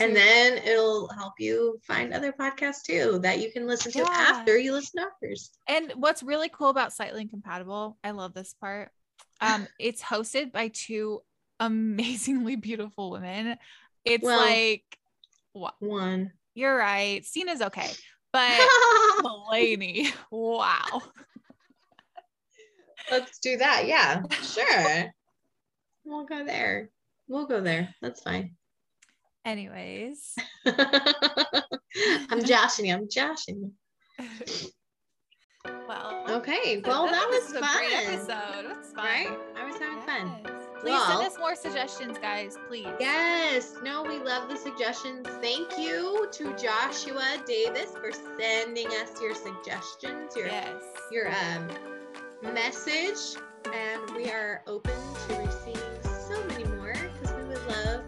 [0.00, 4.06] And then it'll help you find other podcasts too that you can listen to yeah.
[4.08, 5.50] after you listen to ours.
[5.68, 8.90] And what's really cool about Slightly Incompatible, I love this part.
[9.42, 11.20] Um, it's hosted by two
[11.60, 13.56] amazingly beautiful women.
[14.06, 14.84] It's well, like
[15.52, 16.32] what one.
[16.54, 17.22] You're right.
[17.26, 17.90] Sina's okay,
[18.32, 18.58] but
[19.20, 21.02] Mulaney, wow.
[23.10, 23.86] Let's do that.
[23.86, 25.12] Yeah, sure.
[26.04, 26.90] we'll go there.
[27.28, 27.94] We'll go there.
[28.00, 28.56] That's fine.
[29.44, 30.34] Anyways.
[32.30, 32.94] I'm joshing you.
[32.94, 33.72] I'm joshing
[34.18, 34.68] you.
[35.88, 36.24] well.
[36.28, 36.82] Okay.
[36.84, 37.84] Well, that, that was, was fun.
[37.92, 38.70] episode.
[38.70, 39.04] It was fun.
[39.04, 39.38] Right?
[39.56, 40.06] I was having yes.
[40.06, 40.58] fun.
[40.80, 42.56] Please well, send us more suggestions, guys.
[42.68, 42.86] Please.
[43.00, 43.74] Yes.
[43.82, 45.26] No, we love the suggestions.
[45.40, 50.82] Thank you to Joshua Davis for sending us your suggestions, your yes.
[51.10, 51.68] your um
[52.42, 53.40] message,
[53.72, 54.94] and we are open
[55.28, 58.02] to receiving so many more because we would love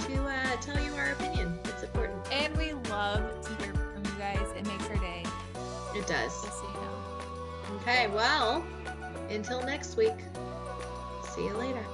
[0.00, 1.58] to uh, tell you our opinion.
[1.64, 4.46] It's important, and we love to hear from you guys.
[4.56, 5.24] It makes our day.
[5.94, 6.32] It does.
[6.32, 7.76] So you know.
[7.80, 8.08] Okay.
[8.08, 8.64] Well,
[9.30, 10.16] until next week.
[11.34, 11.84] See you later.